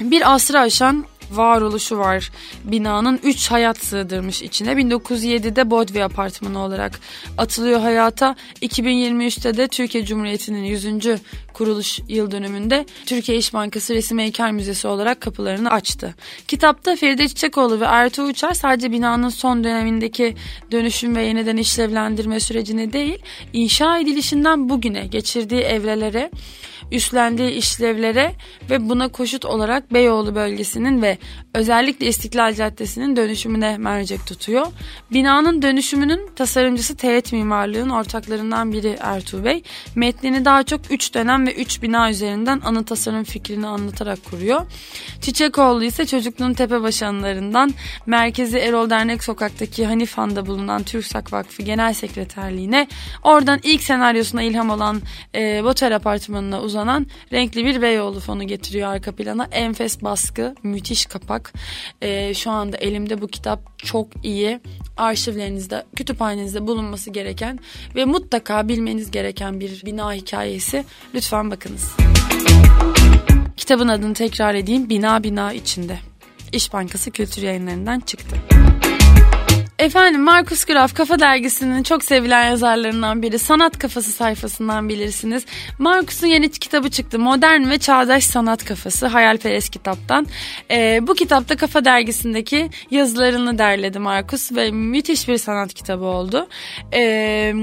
Bir 0.00 0.34
asrı 0.34 0.60
aşan 0.60 1.06
varoluşu 1.30 1.98
var. 1.98 2.30
Binanın 2.64 3.20
3 3.22 3.50
hayat 3.50 3.78
sığdırmış 3.78 4.42
içine. 4.42 4.72
1907'de 4.72 5.70
Bodvi 5.70 6.04
Apartmanı 6.04 6.58
olarak 6.58 7.00
atılıyor 7.38 7.80
hayata. 7.80 8.36
2023'te 8.62 9.56
de 9.56 9.68
Türkiye 9.68 10.04
Cumhuriyeti'nin 10.04 10.64
100. 10.64 10.86
kuruluş 11.58 12.00
yıl 12.08 12.30
dönümünde 12.30 12.86
Türkiye 13.06 13.38
İş 13.38 13.54
Bankası 13.54 13.94
Resim 13.94 14.18
Heykel 14.18 14.52
Müzesi 14.52 14.88
olarak 14.88 15.20
kapılarını 15.20 15.70
açtı. 15.70 16.14
Kitapta 16.48 16.96
Feride 16.96 17.28
Çiçekoğlu 17.28 17.80
ve 17.80 17.84
Ertuğ 17.84 18.24
Uçar 18.24 18.54
sadece 18.54 18.92
binanın 18.92 19.28
son 19.28 19.64
dönemindeki 19.64 20.34
dönüşüm 20.70 21.16
ve 21.16 21.22
yeniden 21.22 21.56
işlevlendirme 21.56 22.40
sürecini 22.40 22.92
değil, 22.92 23.18
inşa 23.52 23.98
edilişinden 23.98 24.68
bugüne 24.68 25.06
geçirdiği 25.06 25.60
evrelere 25.60 26.30
üstlendiği 26.92 27.50
işlevlere 27.50 28.34
ve 28.70 28.88
buna 28.88 29.08
koşut 29.08 29.44
olarak 29.44 29.94
Beyoğlu 29.94 30.34
bölgesinin 30.34 31.02
ve 31.02 31.18
özellikle 31.54 32.06
İstiklal 32.06 32.54
Caddesi'nin 32.54 33.16
dönüşümüne 33.16 33.78
mercek 33.78 34.26
tutuyor. 34.26 34.66
Binanın 35.12 35.62
dönüşümünün 35.62 36.20
tasarımcısı 36.36 36.96
Teğet 36.96 37.32
Mimarlığı'nın 37.32 37.90
ortaklarından 37.90 38.72
biri 38.72 38.96
Ertuğ 39.00 39.44
Bey. 39.44 39.62
Metnini 39.94 40.44
daha 40.44 40.62
çok 40.62 40.80
3 40.90 41.14
dönem 41.14 41.47
ve 41.48 41.54
3 41.54 41.82
bina 41.82 42.10
üzerinden 42.10 42.60
anı 42.64 42.84
tasarım 42.84 43.24
fikrini 43.24 43.66
anlatarak 43.66 44.24
kuruyor. 44.24 44.66
Çiçekoğlu 45.20 45.84
ise 45.84 46.06
çocukluğun 46.06 46.52
tepebaşı 46.52 47.06
anılarından 47.06 47.74
Merkezi 48.06 48.58
Erol 48.58 48.90
Dernek 48.90 49.24
Sokak'taki 49.24 49.86
Hanifan'da 49.86 50.46
bulunan 50.46 50.82
TÜRKSAK 50.82 51.32
Vakfı 51.32 51.62
Genel 51.62 51.94
Sekreterliğine 51.94 52.88
oradan 53.22 53.60
ilk 53.62 53.82
senaryosuna 53.82 54.42
ilham 54.42 54.70
olan 54.70 55.02
e, 55.34 55.64
Boter 55.64 55.92
Apartmanı'na 55.92 56.60
uzanan 56.60 57.06
renkli 57.32 57.64
bir 57.64 57.82
Beyoğlu 57.82 58.20
fonu 58.20 58.46
getiriyor 58.46 58.92
arka 58.92 59.12
plana. 59.12 59.48
Enfes 59.52 60.02
baskı, 60.02 60.54
müthiş 60.62 61.06
kapak. 61.06 61.52
E, 62.02 62.34
şu 62.34 62.50
anda 62.50 62.76
elimde 62.76 63.20
bu 63.20 63.28
kitap 63.28 63.77
çok 63.78 64.08
iyi. 64.22 64.60
Arşivlerinizde, 64.96 65.84
kütüphanenizde 65.96 66.66
bulunması 66.66 67.10
gereken 67.10 67.58
ve 67.96 68.04
mutlaka 68.04 68.68
bilmeniz 68.68 69.10
gereken 69.10 69.60
bir 69.60 69.82
bina 69.86 70.12
hikayesi. 70.12 70.84
Lütfen 71.14 71.50
bakınız. 71.50 71.92
Kitabın 73.56 73.88
adını 73.88 74.14
tekrar 74.14 74.54
edeyim. 74.54 74.88
Bina 74.88 75.22
Bina 75.22 75.52
içinde. 75.52 75.98
İş 76.52 76.72
Bankası 76.72 77.10
Kültür 77.10 77.42
Yayınları'ndan 77.42 78.00
çıktı. 78.00 78.36
Efendim 79.78 80.22
Markus 80.22 80.64
Graf 80.64 80.94
Kafa 80.94 81.18
Dergisi'nin 81.18 81.82
çok 81.82 82.04
sevilen 82.04 82.44
yazarlarından 82.44 83.22
biri. 83.22 83.38
Sanat 83.38 83.78
Kafası 83.78 84.12
sayfasından 84.12 84.88
bilirsiniz. 84.88 85.46
Markus'un 85.78 86.26
yeni 86.26 86.50
kitabı 86.50 86.90
çıktı. 86.90 87.18
Modern 87.18 87.70
ve 87.70 87.78
Çağdaş 87.78 88.24
Sanat 88.24 88.64
Kafası. 88.64 89.06
Hayalperest 89.06 89.70
kitaptan. 89.70 90.26
Ee, 90.70 90.98
bu 91.02 91.14
kitapta 91.14 91.56
Kafa 91.56 91.84
Dergisi'ndeki 91.84 92.70
yazılarını 92.90 93.58
derledi 93.58 93.98
Markus 93.98 94.52
ve 94.52 94.70
müthiş 94.70 95.28
bir 95.28 95.38
sanat 95.38 95.74
kitabı 95.74 96.04
oldu. 96.04 96.48
Ee, 96.94 97.54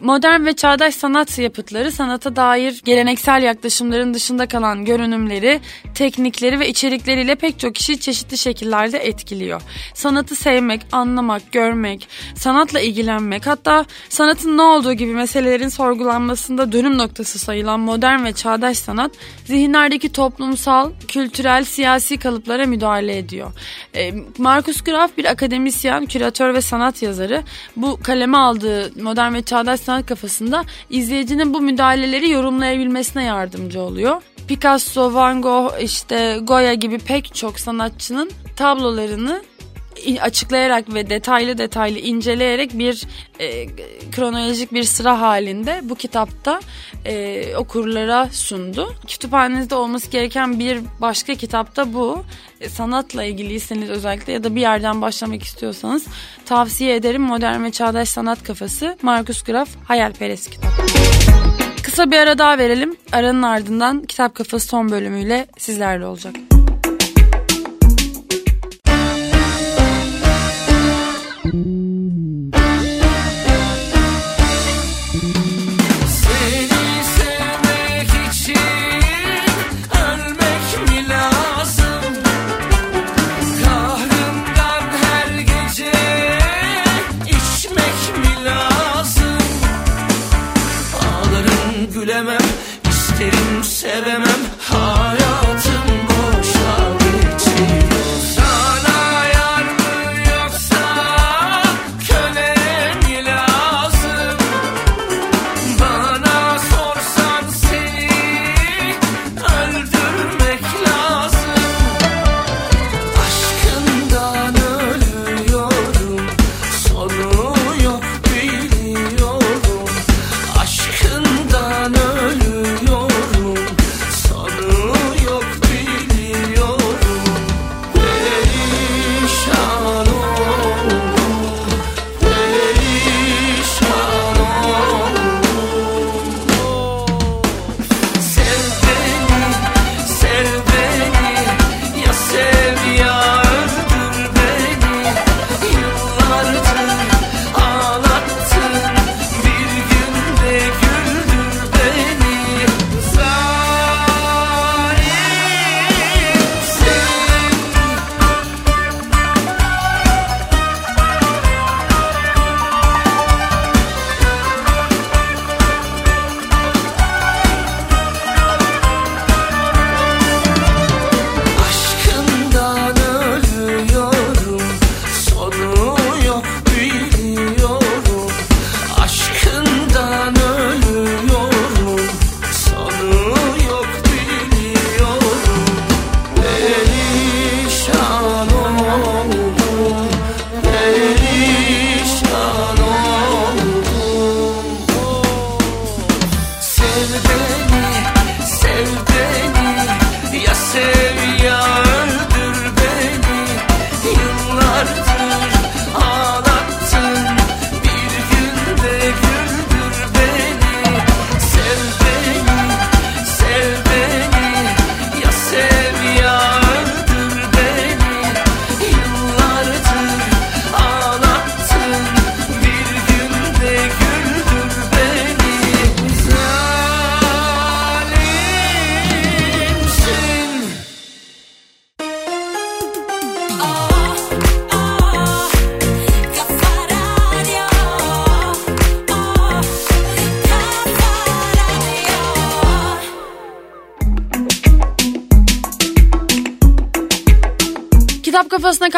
modern 0.00 0.46
ve 0.46 0.52
çağdaş 0.52 0.94
sanat 0.94 1.38
yapıtları 1.38 1.92
sanata 1.92 2.36
dair 2.36 2.80
geleneksel 2.84 3.42
yaklaşımların 3.42 4.14
dışında 4.14 4.48
kalan 4.48 4.84
görünümleri, 4.84 5.60
teknikleri 5.94 6.60
ve 6.60 6.68
içerikleriyle 6.68 7.34
pek 7.34 7.58
çok 7.58 7.74
kişi 7.74 8.00
çeşitli 8.00 8.38
şekillerde 8.38 8.98
etkiliyor. 8.98 9.62
Sanatı 9.94 10.36
sevmek, 10.36 10.80
anlamak, 10.92 11.52
görmek, 11.52 12.08
sanatla 12.36 12.80
ilgilenmek 12.80 13.46
hatta 13.46 13.84
sanatın 14.08 14.56
ne 14.56 14.62
olduğu 14.62 14.92
gibi 14.92 15.12
meselelerin 15.12 15.68
sorgulanmasında 15.68 16.72
dönüm 16.72 16.98
noktası 16.98 17.38
sayılan 17.38 17.80
modern 17.80 18.24
ve 18.24 18.32
çağdaş 18.32 18.78
sanat 18.78 19.12
zihinlerdeki 19.44 20.12
toplumsal, 20.12 20.92
kültürel, 21.08 21.64
siyasi 21.64 22.18
kalıplara 22.18 22.66
müdahale 22.66 23.18
ediyor. 23.18 23.52
E, 23.94 24.12
Markus 24.38 24.80
Graf 24.80 25.16
bir 25.16 25.24
akademisyen, 25.24 26.06
küratör 26.06 26.54
ve 26.54 26.60
sanat 26.60 27.02
yazarı. 27.02 27.42
Bu 27.76 28.00
kaleme 28.02 28.38
aldığı 28.38 29.02
modern 29.02 29.34
ve 29.34 29.42
çağdaş 29.42 29.80
sanat 29.88 30.06
kafasında 30.06 30.64
izleyicinin 30.90 31.54
bu 31.54 31.60
müdahaleleri 31.60 32.30
yorumlayabilmesine 32.30 33.24
yardımcı 33.24 33.80
oluyor. 33.80 34.22
Picasso, 34.48 35.14
Van 35.14 35.42
Gogh, 35.42 35.72
işte 35.82 36.38
Goya 36.42 36.74
gibi 36.74 36.98
pek 36.98 37.34
çok 37.34 37.60
sanatçının 37.60 38.30
tablolarını 38.56 39.42
açıklayarak 40.22 40.94
ve 40.94 41.10
detaylı 41.10 41.58
detaylı 41.58 41.98
inceleyerek 41.98 42.78
bir 42.78 43.04
e, 43.40 43.66
kronolojik 44.12 44.72
bir 44.72 44.84
sıra 44.84 45.20
halinde 45.20 45.80
bu 45.82 45.94
kitapta 45.94 46.60
e, 47.04 47.56
okurlara 47.56 48.28
sundu. 48.32 48.94
Kütüphanenizde 49.06 49.74
olması 49.74 50.10
gereken 50.10 50.58
bir 50.58 50.80
başka 51.00 51.34
kitapta 51.34 51.94
bu. 51.94 52.24
E, 52.60 52.68
sanatla 52.68 53.24
ilgiliyseniz 53.24 53.90
özellikle 53.90 54.32
ya 54.32 54.44
da 54.44 54.54
bir 54.54 54.60
yerden 54.60 55.02
başlamak 55.02 55.42
istiyorsanız 55.42 56.06
tavsiye 56.46 56.96
ederim. 56.96 57.22
Modern 57.22 57.64
ve 57.64 57.70
Çağdaş 57.70 58.08
Sanat 58.08 58.42
Kafası 58.42 58.98
Markus 59.02 59.42
Graf 59.42 59.68
Hayalperest 59.84 60.50
kitap. 60.50 60.72
Kısa 61.82 62.10
bir 62.10 62.16
ara 62.16 62.38
daha 62.38 62.58
verelim. 62.58 62.96
Aranın 63.12 63.42
ardından 63.42 64.02
Kitap 64.02 64.34
Kafası 64.34 64.66
son 64.66 64.90
bölümüyle 64.90 65.46
sizlerle 65.58 66.06
olacak. 66.06 66.34
Seni 71.50 72.27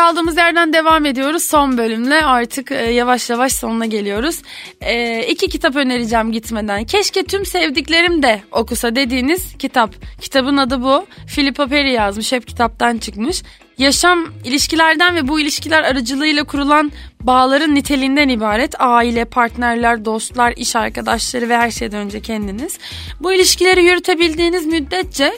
kaldığımız 0.00 0.36
yerden 0.36 0.72
devam 0.72 1.06
ediyoruz. 1.06 1.42
Son 1.42 1.78
bölümle 1.78 2.24
artık 2.24 2.72
e, 2.72 2.74
yavaş 2.74 3.30
yavaş 3.30 3.52
sonuna 3.52 3.86
geliyoruz. 3.86 4.42
E, 4.80 5.22
iki 5.26 5.48
kitap 5.48 5.76
önereceğim 5.76 6.32
gitmeden. 6.32 6.84
Keşke 6.84 7.24
tüm 7.24 7.46
sevdiklerim 7.46 8.22
de 8.22 8.42
okusa 8.52 8.96
dediğiniz 8.96 9.56
kitap. 9.58 9.94
Kitabın 10.20 10.56
adı 10.56 10.82
bu. 10.82 11.06
Philippa 11.26 11.66
Perry 11.66 11.92
yazmış. 11.92 12.32
Hep 12.32 12.48
kitaptan 12.48 12.98
çıkmış. 12.98 13.42
Yaşam 13.78 14.26
ilişkilerden 14.44 15.16
ve 15.16 15.28
bu 15.28 15.40
ilişkiler 15.40 15.82
aracılığıyla 15.82 16.44
kurulan 16.44 16.92
bağların 17.20 17.74
niteliğinden 17.74 18.28
ibaret. 18.28 18.80
Aile, 18.80 19.24
partnerler, 19.24 20.04
dostlar, 20.04 20.54
iş 20.56 20.76
arkadaşları 20.76 21.48
ve 21.48 21.56
her 21.56 21.70
şeyden 21.70 21.98
önce 21.98 22.20
kendiniz. 22.20 22.78
Bu 23.20 23.32
ilişkileri 23.32 23.84
yürütebildiğiniz 23.84 24.66
müddetçe 24.66 25.32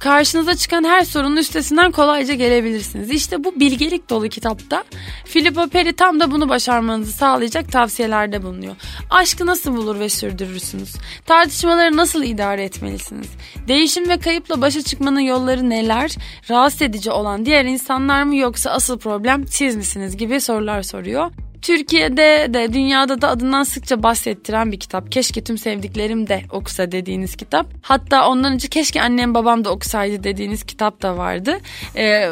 karşınıza 0.00 0.54
çıkan 0.54 0.84
her 0.84 1.04
sorunun 1.04 1.36
üstesinden 1.36 1.90
kolayca 1.90 2.34
gelebilirsiniz. 2.34 3.10
İşte 3.10 3.44
bu 3.44 3.60
bilgelik 3.60 4.10
dolu 4.10 4.28
kitapta 4.28 4.84
Filippo 5.24 5.68
Peri 5.68 5.92
tam 5.92 6.20
da 6.20 6.30
bunu 6.30 6.48
başarmanızı 6.48 7.12
sağlayacak 7.12 7.72
tavsiyelerde 7.72 8.42
bulunuyor. 8.42 8.76
Aşkı 9.10 9.46
nasıl 9.46 9.76
bulur 9.76 9.98
ve 9.98 10.08
sürdürürsünüz? 10.08 10.94
Tartışmaları 11.26 11.96
nasıl 11.96 12.22
idare 12.22 12.64
etmelisiniz? 12.64 13.28
Değişim 13.68 14.08
ve 14.08 14.18
kayıpla 14.18 14.60
başa 14.60 14.82
çıkmanın 14.82 15.20
yolları 15.20 15.70
neler? 15.70 16.16
Rahatsız 16.50 16.82
edici 16.82 17.10
olan 17.10 17.46
diğer 17.46 17.64
insanlar 17.64 18.22
mı 18.22 18.36
yoksa 18.36 18.70
asıl 18.70 18.98
problem 18.98 19.46
siz 19.46 19.76
misiniz 19.76 20.16
gibi 20.16 20.40
sorular 20.40 20.82
soruyor. 20.82 21.30
Türkiye'de 21.62 22.54
de 22.54 22.72
dünyada 22.72 23.20
da 23.20 23.28
adından 23.28 23.62
sıkça 23.62 24.02
bahsettiren 24.02 24.72
bir 24.72 24.80
kitap. 24.80 25.12
Keşke 25.12 25.44
tüm 25.44 25.58
sevdiklerim 25.58 26.26
de 26.26 26.42
okusa 26.50 26.92
dediğiniz 26.92 27.36
kitap. 27.36 27.66
Hatta 27.82 28.28
ondan 28.28 28.52
önce 28.52 28.68
keşke 28.68 29.02
annem 29.02 29.34
babam 29.34 29.64
da 29.64 29.70
okusaydı 29.70 30.24
dediğiniz 30.24 30.64
kitap 30.64 31.02
da 31.02 31.16
vardı. 31.16 31.58
Ee, 31.96 32.30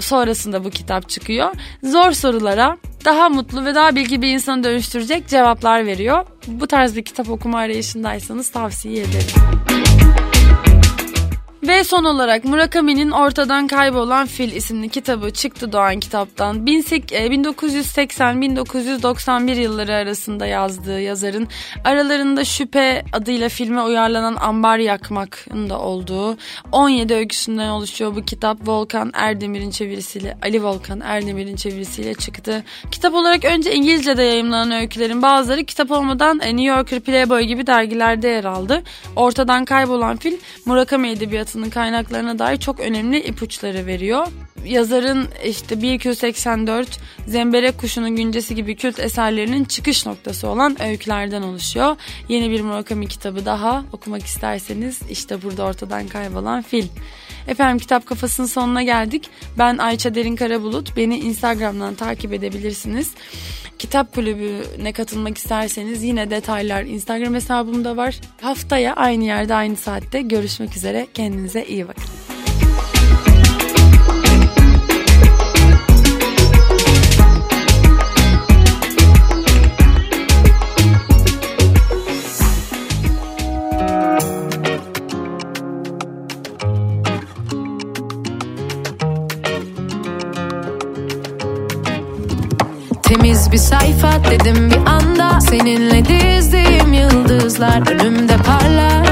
sonrasında 0.00 0.64
bu 0.64 0.70
kitap 0.70 1.08
çıkıyor. 1.08 1.50
Zor 1.82 2.12
sorulara 2.12 2.76
daha 3.04 3.28
mutlu 3.28 3.64
ve 3.64 3.74
daha 3.74 3.96
bilgi 3.96 4.22
bir 4.22 4.28
insanı 4.28 4.64
dönüştürecek 4.64 5.28
cevaplar 5.28 5.86
veriyor. 5.86 6.24
Bu 6.46 6.66
tarz 6.66 6.96
bir 6.96 7.02
kitap 7.02 7.30
okuma 7.30 7.58
arayışındaysanız 7.58 8.50
tavsiye 8.50 9.02
ederim. 9.02 9.87
Ve 11.68 11.84
son 11.84 12.04
olarak 12.04 12.44
Murakami'nin 12.44 13.10
Ortadan 13.10 13.66
Kaybolan 13.66 14.26
Fil 14.26 14.52
isimli 14.52 14.88
kitabı 14.88 15.30
çıktı 15.30 15.72
Doğan 15.72 16.00
kitaptan. 16.00 16.66
1980-1991 16.66 19.60
yılları 19.60 19.94
arasında 19.94 20.46
yazdığı 20.46 21.00
yazarın 21.00 21.48
aralarında 21.84 22.44
Şüphe 22.44 23.04
adıyla 23.12 23.48
filme 23.48 23.82
uyarlanan 23.82 24.36
Ambar 24.36 24.78
Yakmak'ın 24.78 25.70
da 25.70 25.80
olduğu 25.80 26.36
17 26.72 27.14
öyküsünden 27.14 27.68
oluşuyor 27.68 28.16
bu 28.16 28.24
kitap. 28.24 28.68
Volkan 28.68 29.10
Erdemir'in 29.14 29.70
çevirisiyle, 29.70 30.38
Ali 30.42 30.64
Volkan 30.64 31.00
Erdemir'in 31.00 31.56
çevirisiyle 31.56 32.14
çıktı. 32.14 32.64
Kitap 32.90 33.14
olarak 33.14 33.44
önce 33.44 33.74
İngilizce'de 33.74 34.22
yayımlanan 34.22 34.80
öykülerin 34.80 35.22
bazıları 35.22 35.64
kitap 35.64 35.90
olmadan 35.90 36.38
New 36.38 36.62
Yorker, 36.62 37.00
Playboy 37.00 37.42
gibi 37.42 37.66
dergilerde 37.66 38.28
yer 38.28 38.44
aldı. 38.44 38.82
Ortadan 39.16 39.64
Kaybolan 39.64 40.16
Fil 40.16 40.36
Murakami 40.64 41.08
Edebiyatı 41.08 41.57
edebiyatının 41.58 41.70
kaynaklarına 41.70 42.38
dair 42.38 42.56
çok 42.56 42.80
önemli 42.80 43.20
ipuçları 43.20 43.86
veriyor. 43.86 44.26
Yazarın 44.64 45.28
işte 45.44 45.74
1Q84, 45.74 46.86
Zemberek 47.26 47.78
Kuşu'nun 47.78 48.16
güncesi 48.16 48.54
gibi 48.54 48.76
kült 48.76 48.98
eserlerinin 48.98 49.64
çıkış 49.64 50.06
noktası 50.06 50.48
olan 50.48 50.82
öykülerden 50.82 51.42
oluşuyor. 51.42 51.96
Yeni 52.28 52.50
bir 52.50 52.60
Murakami 52.60 53.08
kitabı 53.08 53.44
daha 53.44 53.84
okumak 53.92 54.22
isterseniz 54.22 55.00
işte 55.10 55.42
burada 55.42 55.64
ortadan 55.64 56.08
kaybolan 56.08 56.62
fil. 56.62 56.86
Efendim 57.48 57.78
kitap 57.78 58.06
kafasının 58.06 58.46
sonuna 58.46 58.82
geldik. 58.82 59.30
Ben 59.58 59.78
Ayça 59.78 60.14
Derin 60.14 60.36
Karabulut. 60.36 60.96
Beni 60.96 61.18
Instagram'dan 61.18 61.94
takip 61.94 62.32
edebilirsiniz. 62.32 63.14
Kitap 63.78 64.14
kulübüne 64.14 64.92
katılmak 64.92 65.38
isterseniz 65.38 66.02
yine 66.02 66.30
detaylar 66.30 66.82
Instagram 66.82 67.34
hesabımda 67.34 67.96
var. 67.96 68.20
Haftaya 68.40 68.94
aynı 68.94 69.24
yerde 69.24 69.54
aynı 69.54 69.76
saatte 69.76 70.22
görüşmek 70.22 70.76
üzere. 70.76 71.06
Kendinize 71.14 71.64
iyi 71.64 71.88
bakın. 71.88 72.17
Bir 93.52 93.58
sayfa 93.58 94.12
dedim 94.30 94.70
bir 94.70 94.90
anda. 94.90 95.40
Seninle 95.40 96.04
dizdiğim 96.04 96.92
yıldızlar 96.92 97.90
önümde 97.90 98.36
parlar 98.36 99.07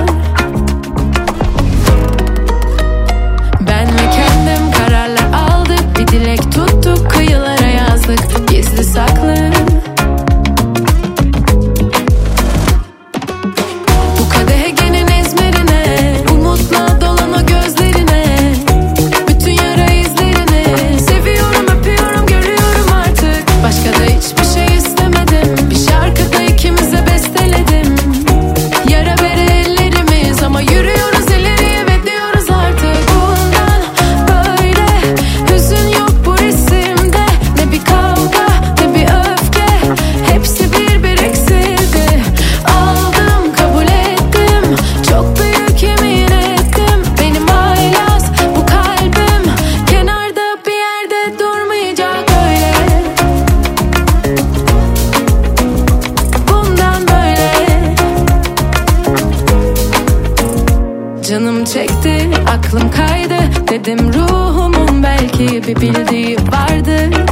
aklım 62.56 62.90
kaydı. 62.90 63.38
Dedim 63.68 63.98
ruhumun 64.12 65.02
belki 65.02 65.62
bir 65.66 65.76
bildiği 65.76 66.36
vardır. 66.36 67.26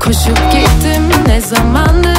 Koşup 0.00 0.52
gittim 0.52 1.02
ne 1.26 1.40
zamandır 1.40 2.13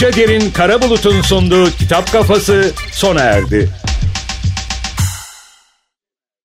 Ayça 0.00 0.16
Derin 0.16 0.50
Karabulut'un 0.50 1.22
sunduğu 1.22 1.70
Kitap 1.70 2.12
Kafası 2.12 2.72
sona 2.92 3.20
erdi. 3.20 3.68